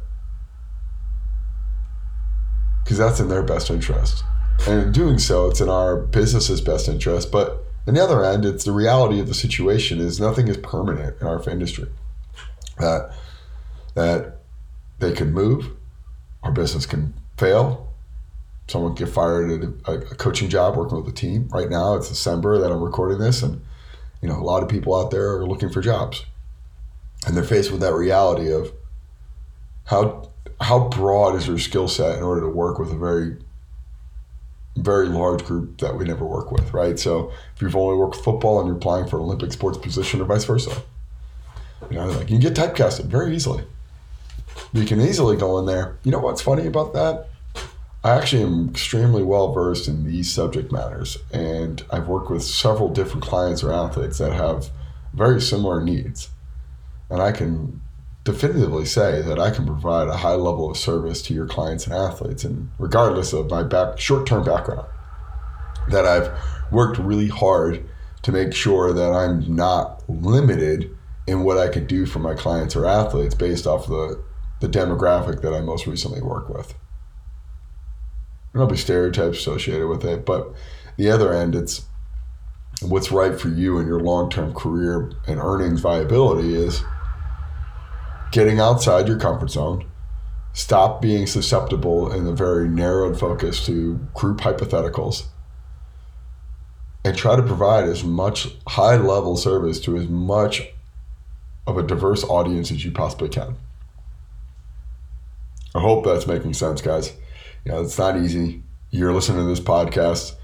Because 2.83 2.97
that's 2.97 3.19
in 3.19 3.29
their 3.29 3.43
best 3.43 3.69
interest. 3.69 4.23
And 4.67 4.81
in 4.81 4.91
doing 4.91 5.17
so, 5.17 5.49
it's 5.49 5.61
in 5.61 5.69
our 5.69 5.97
business's 5.97 6.61
best 6.61 6.87
interest. 6.87 7.31
But 7.31 7.63
on 7.87 7.95
the 7.95 8.03
other 8.03 8.23
end, 8.23 8.45
it's 8.45 8.65
the 8.65 8.71
reality 8.71 9.19
of 9.19 9.27
the 9.27 9.33
situation 9.33 9.99
is 9.99 10.19
nothing 10.19 10.47
is 10.47 10.57
permanent 10.57 11.19
in 11.19 11.27
our 11.27 11.41
industry. 11.49 11.89
That 12.77 13.13
that 13.95 14.39
they 14.99 15.11
can 15.11 15.33
move, 15.33 15.69
our 16.43 16.51
business 16.51 16.85
can 16.85 17.13
fail, 17.37 17.82
someone 18.67 18.95
get 18.95 19.09
fired 19.09 19.51
at 19.51 19.69
a, 19.87 19.91
a, 19.91 20.15
coaching 20.15 20.49
job 20.49 20.75
working 20.75 20.97
with 20.97 21.07
a 21.07 21.15
team. 21.15 21.47
Right 21.51 21.69
now, 21.69 21.95
it's 21.95 22.09
December 22.09 22.57
that 22.59 22.71
I'm 22.71 22.81
recording 22.81 23.19
this, 23.19 23.43
and 23.43 23.61
you 24.21 24.29
know 24.29 24.35
a 24.35 24.43
lot 24.43 24.63
of 24.63 24.69
people 24.69 24.95
out 24.95 25.11
there 25.11 25.37
are 25.37 25.47
looking 25.47 25.69
for 25.69 25.81
jobs, 25.81 26.25
and 27.25 27.35
they're 27.35 27.43
faced 27.43 27.71
with 27.71 27.81
that 27.81 27.93
reality 27.93 28.51
of 28.51 28.71
how 29.85 30.29
how 30.61 30.87
broad 30.87 31.35
is 31.35 31.47
your 31.47 31.59
skill 31.59 31.87
set 31.87 32.17
in 32.17 32.23
order 32.23 32.41
to 32.41 32.47
work 32.47 32.79
with 32.79 32.91
a 32.91 32.97
very 32.97 33.37
very 34.75 35.07
large 35.07 35.43
group 35.45 35.77
that 35.79 35.95
we 35.95 36.05
never 36.05 36.25
work 36.25 36.51
with, 36.51 36.73
right? 36.73 36.97
So 36.97 37.31
if 37.55 37.61
you've 37.61 37.75
only 37.75 37.95
worked 37.95 38.15
football 38.15 38.59
and 38.59 38.67
you're 38.67 38.77
applying 38.77 39.07
for 39.07 39.17
an 39.17 39.23
Olympic 39.23 39.51
sports 39.51 39.77
position 39.77 40.19
or 40.19 40.25
vice 40.25 40.45
versa, 40.45 40.81
you 41.91 41.97
know, 41.97 42.07
like 42.07 42.29
you 42.29 42.39
can 42.39 42.39
get 42.39 42.55
typecasted 42.55 43.05
very 43.05 43.35
easily. 43.35 43.63
You 44.71 44.85
can 44.85 44.99
easily 44.99 45.37
go 45.37 45.59
in 45.59 45.65
there. 45.65 45.97
You 46.03 46.11
know 46.11 46.19
what's 46.19 46.41
funny 46.41 46.65
about 46.65 46.93
that? 46.93 47.27
I 48.05 48.17
actually 48.17 48.43
am 48.43 48.67
extremely 48.67 49.23
well 49.23 49.53
versed 49.53 49.87
in 49.87 50.03
these 50.03 50.29
subject 50.29 50.73
matters, 50.73 51.17
and 51.31 51.81
I've 51.89 52.09
worked 52.09 52.29
with 52.29 52.43
several 52.43 52.89
different 52.89 53.23
clients 53.23 53.63
or 53.63 53.71
athletes 53.71 54.17
that 54.17 54.33
have 54.33 54.71
very 55.13 55.39
similar 55.39 55.81
needs. 55.81 56.29
And 57.09 57.21
I 57.21 57.31
can 57.31 57.79
definitively 58.25 58.83
say 58.83 59.21
that 59.21 59.39
I 59.39 59.51
can 59.51 59.65
provide 59.65 60.09
a 60.09 60.17
high 60.17 60.35
level 60.35 60.69
of 60.69 60.75
service 60.75 61.21
to 61.23 61.33
your 61.33 61.47
clients 61.47 61.85
and 61.87 61.95
athletes, 61.95 62.43
and 62.43 62.69
regardless 62.77 63.31
of 63.31 63.49
my 63.49 63.63
back 63.63 63.97
short 63.99 64.27
term 64.27 64.43
background, 64.43 64.87
that 65.87 66.05
I've 66.05 66.29
worked 66.73 66.97
really 66.97 67.29
hard 67.29 67.87
to 68.23 68.33
make 68.33 68.53
sure 68.53 68.91
that 68.91 69.13
I'm 69.13 69.55
not 69.55 70.03
limited 70.09 70.93
in 71.25 71.45
what 71.45 71.57
I 71.57 71.69
could 71.69 71.87
do 71.87 72.05
for 72.05 72.19
my 72.19 72.33
clients 72.33 72.75
or 72.75 72.85
athletes 72.85 73.33
based 73.33 73.65
off 73.65 73.87
the, 73.87 74.21
the 74.59 74.67
demographic 74.67 75.41
that 75.41 75.53
I 75.53 75.61
most 75.61 75.87
recently 75.87 76.21
work 76.21 76.49
with 76.49 76.75
there'll 78.53 78.67
be 78.67 78.77
stereotypes 78.77 79.39
associated 79.39 79.87
with 79.87 80.05
it, 80.05 80.25
but 80.25 80.53
the 80.97 81.09
other 81.09 81.33
end, 81.33 81.55
it's 81.55 81.85
what's 82.81 83.11
right 83.11 83.39
for 83.39 83.49
you 83.49 83.77
and 83.77 83.87
your 83.87 83.99
long 83.99 84.29
term 84.29 84.53
career 84.53 85.11
and 85.27 85.39
earnings 85.39 85.81
viability 85.81 86.55
is 86.55 86.83
getting 88.31 88.59
outside 88.59 89.07
your 89.07 89.19
comfort 89.19 89.49
zone. 89.49 89.89
Stop 90.53 91.01
being 91.01 91.25
susceptible 91.25 92.11
in 92.11 92.27
a 92.27 92.31
very 92.31 92.67
narrowed 92.69 93.19
focus 93.19 93.65
to 93.65 93.95
group 94.13 94.39
hypotheticals 94.39 95.25
and 97.03 97.17
try 97.17 97.35
to 97.35 97.41
provide 97.41 97.85
as 97.85 98.03
much 98.03 98.49
high 98.67 98.95
level 98.95 99.35
service 99.35 99.79
to 99.79 99.97
as 99.97 100.07
much 100.07 100.69
of 101.65 101.77
a 101.77 101.83
diverse 101.83 102.23
audience 102.25 102.71
as 102.71 102.85
you 102.85 102.91
possibly 102.91 103.29
can. 103.29 103.55
I 105.73 105.79
hope 105.79 106.05
that's 106.05 106.27
making 106.27 106.53
sense, 106.53 106.81
guys 106.81 107.13
you 107.65 107.71
know, 107.71 107.81
it's 107.81 107.97
not 107.97 108.17
easy. 108.17 108.63
You're 108.91 109.13
listening 109.13 109.39
to 109.39 109.49
this 109.49 109.59
podcast, 109.59 110.35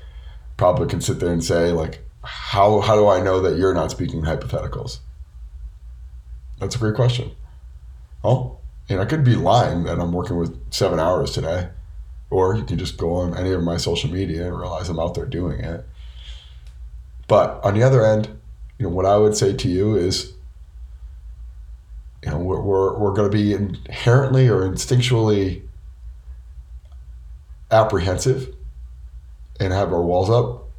probably 0.57 0.87
can 0.87 1.01
sit 1.01 1.19
there 1.19 1.31
and 1.31 1.43
say, 1.43 1.71
like, 1.71 1.99
how, 2.23 2.81
how 2.81 2.95
do 2.95 3.07
I 3.07 3.21
know 3.21 3.41
that 3.41 3.57
you're 3.57 3.73
not 3.73 3.91
speaking 3.91 4.21
hypotheticals? 4.21 4.99
That's 6.59 6.75
a 6.75 6.79
great 6.79 6.95
question. 6.95 7.31
Oh, 8.23 8.57
and 8.89 8.99
I 8.99 9.05
could 9.05 9.23
be 9.23 9.35
lying 9.35 9.83
that 9.83 9.99
I'm 9.99 10.11
working 10.11 10.37
with 10.37 10.73
seven 10.73 10.99
hours 10.99 11.31
today. 11.31 11.69
Or 12.31 12.55
you 12.55 12.63
can 12.63 12.77
just 12.77 12.97
go 12.97 13.13
on 13.15 13.35
any 13.35 13.51
of 13.51 13.63
my 13.63 13.77
social 13.77 14.11
media 14.11 14.47
and 14.47 14.57
realize 14.57 14.89
I'm 14.89 14.99
out 14.99 15.15
there 15.15 15.25
doing 15.25 15.61
it. 15.61 15.85
But 17.27 17.63
on 17.63 17.73
the 17.73 17.83
other 17.83 18.05
end, 18.05 18.27
you 18.77 18.85
know, 18.85 18.89
what 18.89 19.05
I 19.05 19.17
would 19.17 19.35
say 19.35 19.53
to 19.53 19.67
you 19.67 19.95
is, 19.95 20.33
you 22.23 22.29
know, 22.29 22.37
we're, 22.37 22.61
we're, 22.61 22.97
we're 22.97 23.13
going 23.13 23.31
to 23.31 23.35
be 23.35 23.53
inherently 23.53 24.47
or 24.47 24.61
instinctually 24.61 25.63
apprehensive 27.71 28.53
and 29.59 29.73
have 29.73 29.93
our 29.93 30.01
walls 30.01 30.29
up. 30.29 30.69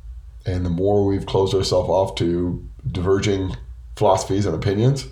And 0.46 0.64
the 0.64 0.70
more 0.70 1.04
we've 1.04 1.26
closed 1.26 1.54
ourselves 1.54 1.88
off 1.88 2.14
to 2.16 2.66
diverging 2.90 3.56
philosophies 3.96 4.46
and 4.46 4.54
opinions, 4.54 5.06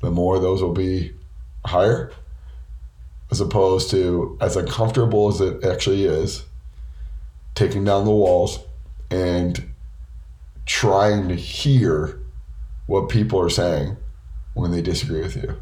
the 0.00 0.10
more 0.10 0.38
those 0.38 0.62
will 0.62 0.72
be 0.72 1.12
higher, 1.66 2.10
as 3.30 3.40
opposed 3.40 3.90
to 3.90 4.36
as 4.40 4.56
uncomfortable 4.56 5.28
as 5.28 5.40
it 5.40 5.64
actually 5.64 6.04
is, 6.04 6.44
taking 7.54 7.84
down 7.84 8.04
the 8.04 8.10
walls 8.10 8.60
and 9.10 9.68
trying 10.64 11.28
to 11.28 11.34
hear 11.34 12.18
what 12.86 13.08
people 13.08 13.38
are 13.40 13.50
saying 13.50 13.96
when 14.54 14.70
they 14.70 14.80
disagree 14.80 15.20
with 15.20 15.36
you 15.36 15.56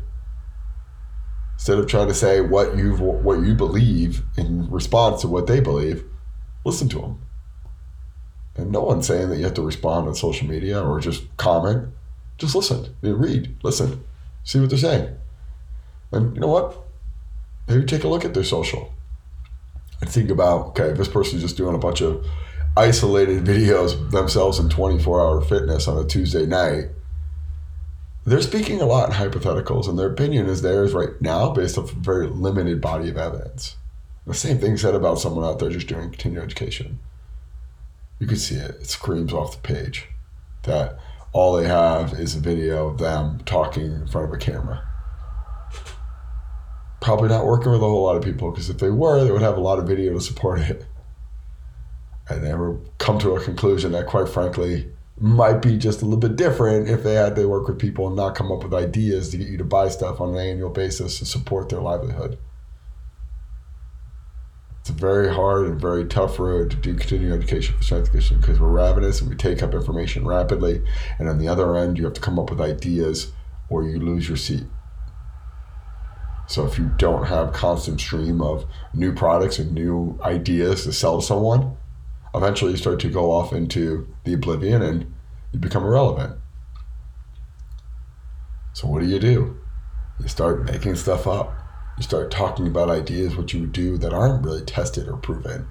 instead 1.60 1.76
of 1.76 1.86
trying 1.86 2.08
to 2.08 2.14
say 2.14 2.40
what 2.40 2.74
you 2.74 2.96
what 2.96 3.38
you 3.46 3.54
believe 3.54 4.22
in 4.38 4.70
response 4.70 5.20
to 5.20 5.28
what 5.28 5.46
they 5.46 5.60
believe, 5.60 6.02
listen 6.64 6.88
to 6.88 6.98
them. 6.98 7.20
And 8.56 8.72
no 8.72 8.80
one's 8.80 9.06
saying 9.06 9.28
that 9.28 9.36
you 9.36 9.44
have 9.44 9.52
to 9.54 9.62
respond 9.62 10.08
on 10.08 10.14
social 10.14 10.48
media 10.48 10.82
or 10.82 10.98
just 11.00 11.22
comment. 11.36 11.88
Just 12.38 12.54
listen, 12.54 12.96
read, 13.02 13.54
listen, 13.62 14.02
see 14.42 14.58
what 14.58 14.70
they're 14.70 14.78
saying. 14.78 15.14
And 16.12 16.34
you 16.34 16.40
know 16.40 16.48
what? 16.48 16.78
Maybe 17.68 17.84
take 17.84 18.04
a 18.04 18.08
look 18.08 18.24
at 18.24 18.32
their 18.32 18.42
social 18.42 18.94
and 20.00 20.08
think 20.08 20.30
about 20.30 20.68
okay, 20.68 20.94
this 20.94 21.08
person's 21.08 21.42
just 21.42 21.58
doing 21.58 21.74
a 21.74 21.78
bunch 21.78 22.00
of 22.00 22.26
isolated 22.74 23.44
videos 23.44 24.10
themselves 24.12 24.58
in 24.58 24.70
24 24.70 25.20
hour 25.20 25.42
fitness 25.42 25.86
on 25.88 26.02
a 26.02 26.08
Tuesday 26.08 26.46
night 26.46 26.86
they're 28.24 28.42
speaking 28.42 28.80
a 28.80 28.86
lot 28.86 29.08
in 29.08 29.14
hypotheticals, 29.14 29.88
and 29.88 29.98
their 29.98 30.10
opinion 30.10 30.46
is 30.46 30.62
theirs 30.62 30.92
right 30.92 31.20
now 31.20 31.50
based 31.50 31.78
off 31.78 31.92
a 31.92 31.96
very 31.96 32.26
limited 32.26 32.80
body 32.80 33.08
of 33.08 33.16
evidence. 33.16 33.76
The 34.26 34.34
same 34.34 34.58
thing 34.58 34.76
said 34.76 34.94
about 34.94 35.18
someone 35.18 35.44
out 35.44 35.58
there 35.58 35.70
just 35.70 35.88
doing 35.88 36.10
continuing 36.10 36.44
education. 36.44 36.98
You 38.18 38.26
can 38.26 38.36
see 38.36 38.56
it, 38.56 38.72
it 38.72 38.86
screams 38.86 39.32
off 39.32 39.52
the 39.52 39.66
page 39.66 40.08
that 40.64 40.98
all 41.32 41.56
they 41.56 41.66
have 41.66 42.12
is 42.12 42.36
a 42.36 42.40
video 42.40 42.88
of 42.88 42.98
them 42.98 43.40
talking 43.46 43.86
in 43.86 44.06
front 44.06 44.28
of 44.28 44.34
a 44.34 44.36
camera. 44.36 44.86
Probably 47.00 47.28
not 47.28 47.46
working 47.46 47.72
with 47.72 47.80
a 47.80 47.86
whole 47.86 48.02
lot 48.02 48.16
of 48.16 48.22
people 48.22 48.50
because 48.50 48.68
if 48.68 48.78
they 48.78 48.90
were, 48.90 49.24
they 49.24 49.30
would 49.30 49.40
have 49.40 49.56
a 49.56 49.60
lot 49.60 49.78
of 49.78 49.86
video 49.88 50.12
to 50.12 50.20
support 50.20 50.60
it. 50.60 50.84
And 52.28 52.44
they 52.44 52.54
would 52.54 52.86
come 52.98 53.18
to 53.20 53.34
a 53.34 53.40
conclusion 53.40 53.92
that, 53.92 54.06
quite 54.06 54.28
frankly, 54.28 54.90
might 55.20 55.60
be 55.60 55.76
just 55.76 56.00
a 56.00 56.04
little 56.06 56.18
bit 56.18 56.36
different 56.36 56.88
if 56.88 57.02
they 57.02 57.14
had 57.14 57.36
to 57.36 57.46
work 57.46 57.68
with 57.68 57.78
people 57.78 58.06
and 58.06 58.16
not 58.16 58.34
come 58.34 58.50
up 58.50 58.64
with 58.64 58.72
ideas 58.72 59.28
to 59.28 59.36
get 59.36 59.48
you 59.48 59.58
to 59.58 59.64
buy 59.64 59.88
stuff 59.88 60.20
on 60.20 60.30
an 60.30 60.38
annual 60.38 60.70
basis 60.70 61.18
to 61.18 61.26
support 61.26 61.68
their 61.68 61.80
livelihood. 61.80 62.38
It's 64.80 64.88
a 64.88 64.94
very 64.94 65.32
hard 65.32 65.66
and 65.66 65.78
very 65.78 66.06
tough 66.06 66.38
road 66.38 66.70
to 66.70 66.76
do 66.78 66.94
continuing 66.94 67.38
education 67.38 67.76
for 67.76 67.82
strength 67.82 68.10
conditioning 68.10 68.40
because 68.40 68.58
we're 68.58 68.70
ravenous 68.70 69.20
and 69.20 69.28
we 69.28 69.36
take 69.36 69.62
up 69.62 69.74
information 69.74 70.26
rapidly. 70.26 70.82
And 71.18 71.28
on 71.28 71.36
the 71.36 71.48
other 71.48 71.76
end, 71.76 71.98
you 71.98 72.04
have 72.04 72.14
to 72.14 72.20
come 72.22 72.38
up 72.38 72.48
with 72.48 72.60
ideas 72.60 73.30
or 73.68 73.84
you 73.84 74.00
lose 74.00 74.26
your 74.26 74.38
seat. 74.38 74.64
So 76.46 76.66
if 76.66 76.78
you 76.78 76.90
don't 76.96 77.26
have 77.26 77.52
constant 77.52 78.00
stream 78.00 78.40
of 78.40 78.64
new 78.94 79.12
products 79.12 79.58
and 79.58 79.72
new 79.72 80.18
ideas 80.22 80.84
to 80.84 80.94
sell 80.94 81.20
to 81.20 81.26
someone, 81.26 81.76
eventually 82.34 82.72
you 82.72 82.76
start 82.76 83.00
to 83.00 83.08
go 83.10 83.32
off 83.32 83.52
into 83.52 84.08
the 84.24 84.34
oblivion 84.34 84.82
and 84.82 85.12
you 85.52 85.58
become 85.58 85.84
irrelevant. 85.84 86.38
So 88.72 88.88
what 88.88 89.00
do 89.00 89.08
you 89.08 89.18
do? 89.18 89.58
You 90.20 90.28
start 90.28 90.64
making 90.64 90.96
stuff 90.96 91.26
up. 91.26 91.52
You 91.96 92.02
start 92.04 92.30
talking 92.30 92.66
about 92.66 92.88
ideas, 92.88 93.36
what 93.36 93.52
you 93.52 93.60
would 93.60 93.72
do 93.72 93.98
that 93.98 94.12
aren't 94.12 94.44
really 94.44 94.64
tested 94.64 95.08
or 95.08 95.16
proven. 95.16 95.66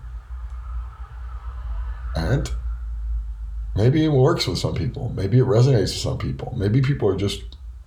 And 2.15 2.51
maybe 3.75 4.03
it 4.03 4.09
works 4.09 4.47
with 4.47 4.57
some 4.57 4.75
people. 4.75 5.09
Maybe 5.09 5.39
it 5.39 5.45
resonates 5.45 5.81
with 5.81 5.91
some 5.91 6.17
people. 6.17 6.53
Maybe 6.57 6.81
people 6.81 7.07
are 7.09 7.17
just 7.17 7.41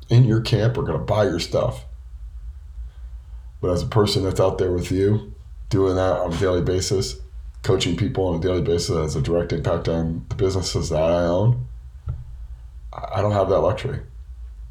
in 0.08 0.24
your 0.24 0.40
camp 0.40 0.76
or 0.76 0.82
going 0.82 0.98
to 0.98 1.04
buy 1.04 1.24
your 1.24 1.40
stuff. 1.40 1.84
But 3.60 3.70
as 3.70 3.82
a 3.82 3.86
person 3.86 4.24
that's 4.24 4.40
out 4.40 4.58
there 4.58 4.72
with 4.72 4.90
you, 4.90 5.34
doing 5.68 5.94
that 5.96 6.18
on 6.18 6.32
a 6.32 6.36
daily 6.36 6.62
basis, 6.62 7.21
coaching 7.62 7.96
people 7.96 8.26
on 8.26 8.36
a 8.36 8.40
daily 8.40 8.62
basis 8.62 8.96
has 8.96 9.16
a 9.16 9.22
direct 9.22 9.52
impact 9.52 9.88
on 9.88 10.26
the 10.28 10.34
businesses 10.34 10.88
that 10.90 11.02
I 11.02 11.24
own. 11.24 11.66
I 12.92 13.22
don't 13.22 13.32
have 13.32 13.48
that 13.48 13.60
luxury 13.60 14.00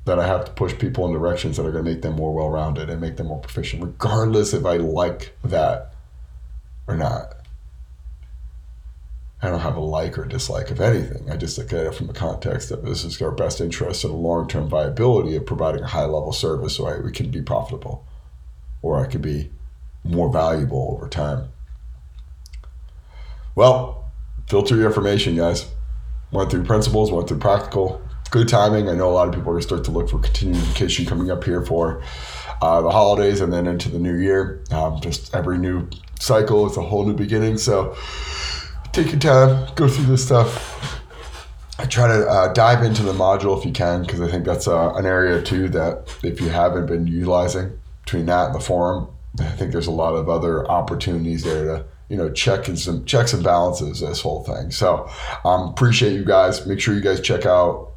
that 0.05 0.19
I 0.19 0.27
have 0.27 0.45
to 0.45 0.51
push 0.51 0.77
people 0.77 1.05
in 1.05 1.13
directions 1.13 1.57
that 1.57 1.65
are 1.65 1.71
going 1.71 1.85
to 1.85 1.91
make 1.91 2.01
them 2.01 2.15
more 2.15 2.33
well 2.33 2.49
rounded 2.49 2.89
and 2.89 2.99
make 2.99 3.17
them 3.17 3.27
more 3.27 3.39
proficient, 3.39 3.83
regardless 3.83 4.53
if 4.53 4.65
I 4.65 4.77
like 4.77 5.35
that 5.43 5.93
or 6.87 6.97
not. 6.97 7.35
I 9.43 9.49
don't 9.49 9.59
have 9.59 9.75
a 9.75 9.81
like 9.81 10.19
or 10.19 10.25
dislike 10.25 10.69
of 10.69 10.81
anything. 10.81 11.29
I 11.29 11.35
just 11.35 11.57
look 11.57 11.73
at 11.73 11.85
it 11.85 11.95
from 11.95 12.07
the 12.07 12.13
context 12.13 12.69
of 12.69 12.83
this 12.83 13.03
is 13.03 13.19
our 13.21 13.31
best 13.31 13.59
interest 13.59 14.03
and 14.03 14.13
long 14.13 14.47
term 14.47 14.69
viability 14.69 15.35
of 15.35 15.45
providing 15.45 15.83
a 15.83 15.87
high 15.87 16.05
level 16.05 16.31
service 16.31 16.75
so 16.75 16.87
I, 16.87 16.99
we 16.99 17.11
can 17.11 17.31
be 17.31 17.41
profitable 17.41 18.05
or 18.83 19.03
I 19.03 19.07
could 19.07 19.21
be 19.21 19.49
more 20.03 20.31
valuable 20.31 20.95
over 20.95 21.07
time. 21.07 21.49
Well, 23.55 24.11
filter 24.47 24.75
your 24.75 24.87
information, 24.87 25.35
guys. 25.35 25.69
Went 26.31 26.51
through 26.51 26.63
principles, 26.63 27.11
went 27.11 27.27
through 27.27 27.39
practical. 27.39 28.01
Good 28.29 28.47
timing. 28.47 28.87
I 28.87 28.93
know 28.93 29.09
a 29.09 29.11
lot 29.11 29.27
of 29.27 29.33
people 29.33 29.49
are 29.49 29.53
going 29.53 29.61
to 29.61 29.67
start 29.67 29.83
to 29.85 29.91
look 29.91 30.09
for 30.09 30.19
continuing 30.19 30.61
education 30.61 31.05
coming 31.05 31.29
up 31.29 31.43
here 31.43 31.65
for 31.65 32.01
uh, 32.61 32.81
the 32.81 32.89
holidays 32.89 33.41
and 33.41 33.51
then 33.51 33.67
into 33.67 33.89
the 33.89 33.99
new 33.99 34.15
year. 34.15 34.63
Um, 34.71 35.01
just 35.01 35.35
every 35.35 35.57
new 35.57 35.89
cycle 36.19 36.69
is 36.69 36.77
a 36.77 36.81
whole 36.81 37.05
new 37.05 37.13
beginning. 37.13 37.57
So, 37.57 37.97
take 38.93 39.11
your 39.11 39.19
time, 39.19 39.67
go 39.75 39.89
through 39.89 40.05
this 40.05 40.25
stuff. 40.25 41.01
I 41.77 41.85
try 41.85 42.07
to 42.07 42.25
uh, 42.25 42.53
dive 42.53 42.83
into 42.83 43.03
the 43.03 43.11
module 43.11 43.57
if 43.57 43.65
you 43.65 43.71
can, 43.73 44.03
because 44.03 44.21
I 44.21 44.29
think 44.29 44.45
that's 44.45 44.67
uh, 44.67 44.93
an 44.93 45.05
area 45.05 45.41
too 45.41 45.67
that 45.69 46.15
if 46.23 46.39
you 46.39 46.47
haven't 46.47 46.85
been 46.85 47.07
utilizing 47.07 47.77
between 48.05 48.27
that 48.27 48.47
and 48.47 48.55
the 48.55 48.59
forum, 48.61 49.09
I 49.39 49.49
think 49.49 49.73
there's 49.73 49.87
a 49.87 49.91
lot 49.91 50.13
of 50.13 50.29
other 50.29 50.69
opportunities 50.69 51.43
there 51.43 51.65
to 51.65 51.85
you 52.11 52.17
know 52.17 52.29
check 52.29 52.67
and 52.67 52.77
some 52.77 53.05
checks 53.05 53.31
and 53.31 53.41
balances 53.41 54.01
this 54.01 54.19
whole 54.19 54.43
thing. 54.43 54.69
So 54.69 55.09
um, 55.45 55.69
appreciate 55.69 56.11
you 56.11 56.25
guys. 56.25 56.67
Make 56.67 56.81
sure 56.81 56.93
you 56.93 56.99
guys 56.99 57.21
check 57.21 57.45
out 57.45 57.93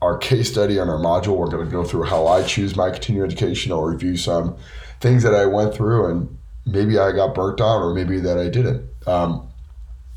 our 0.00 0.16
case 0.16 0.48
study 0.48 0.78
on 0.78 0.88
our 0.88 0.98
module. 0.98 1.36
We're 1.36 1.48
going 1.48 1.64
to 1.64 1.70
go 1.70 1.82
through 1.84 2.04
how 2.04 2.28
I 2.28 2.44
choose 2.44 2.76
my 2.76 2.90
continuing 2.90 3.28
education. 3.28 3.72
I'll 3.72 3.82
review 3.82 4.16
some 4.16 4.56
things 5.00 5.24
that 5.24 5.34
I 5.34 5.46
went 5.46 5.74
through 5.74 6.10
and 6.10 6.38
maybe 6.64 6.96
I 6.96 7.10
got 7.10 7.34
burnt 7.34 7.60
on 7.60 7.82
or 7.82 7.92
maybe 7.92 8.20
that 8.20 8.38
I 8.38 8.48
didn't. 8.48 8.88
Um, 9.08 9.48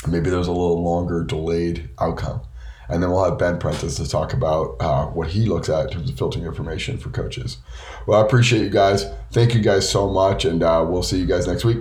maybe 0.08 0.30
there's 0.30 0.48
a 0.48 0.52
little 0.52 0.84
longer 0.84 1.24
delayed 1.24 1.90
outcome. 2.00 2.42
And 2.88 3.02
then 3.02 3.10
we'll 3.10 3.24
have 3.24 3.40
Ben 3.40 3.58
Prentiss 3.58 3.96
to 3.96 4.08
talk 4.08 4.34
about 4.34 4.76
uh, 4.80 5.08
what 5.08 5.30
he 5.30 5.46
looks 5.48 5.70
at 5.70 5.86
in 5.86 5.92
terms 5.92 6.10
of 6.12 6.18
filtering 6.18 6.46
information 6.46 7.00
for 7.00 7.10
coaches. 7.10 7.58
Well, 8.06 8.22
I 8.22 8.26
appreciate 8.26 8.62
you 8.62 8.70
guys. 8.70 9.06
Thank 9.32 9.56
you 9.56 9.62
guys 9.62 9.90
so 9.90 10.10
much, 10.10 10.44
and 10.44 10.62
uh, 10.62 10.86
we'll 10.88 11.02
see 11.02 11.18
you 11.18 11.26
guys 11.26 11.48
next 11.48 11.64
week. 11.64 11.78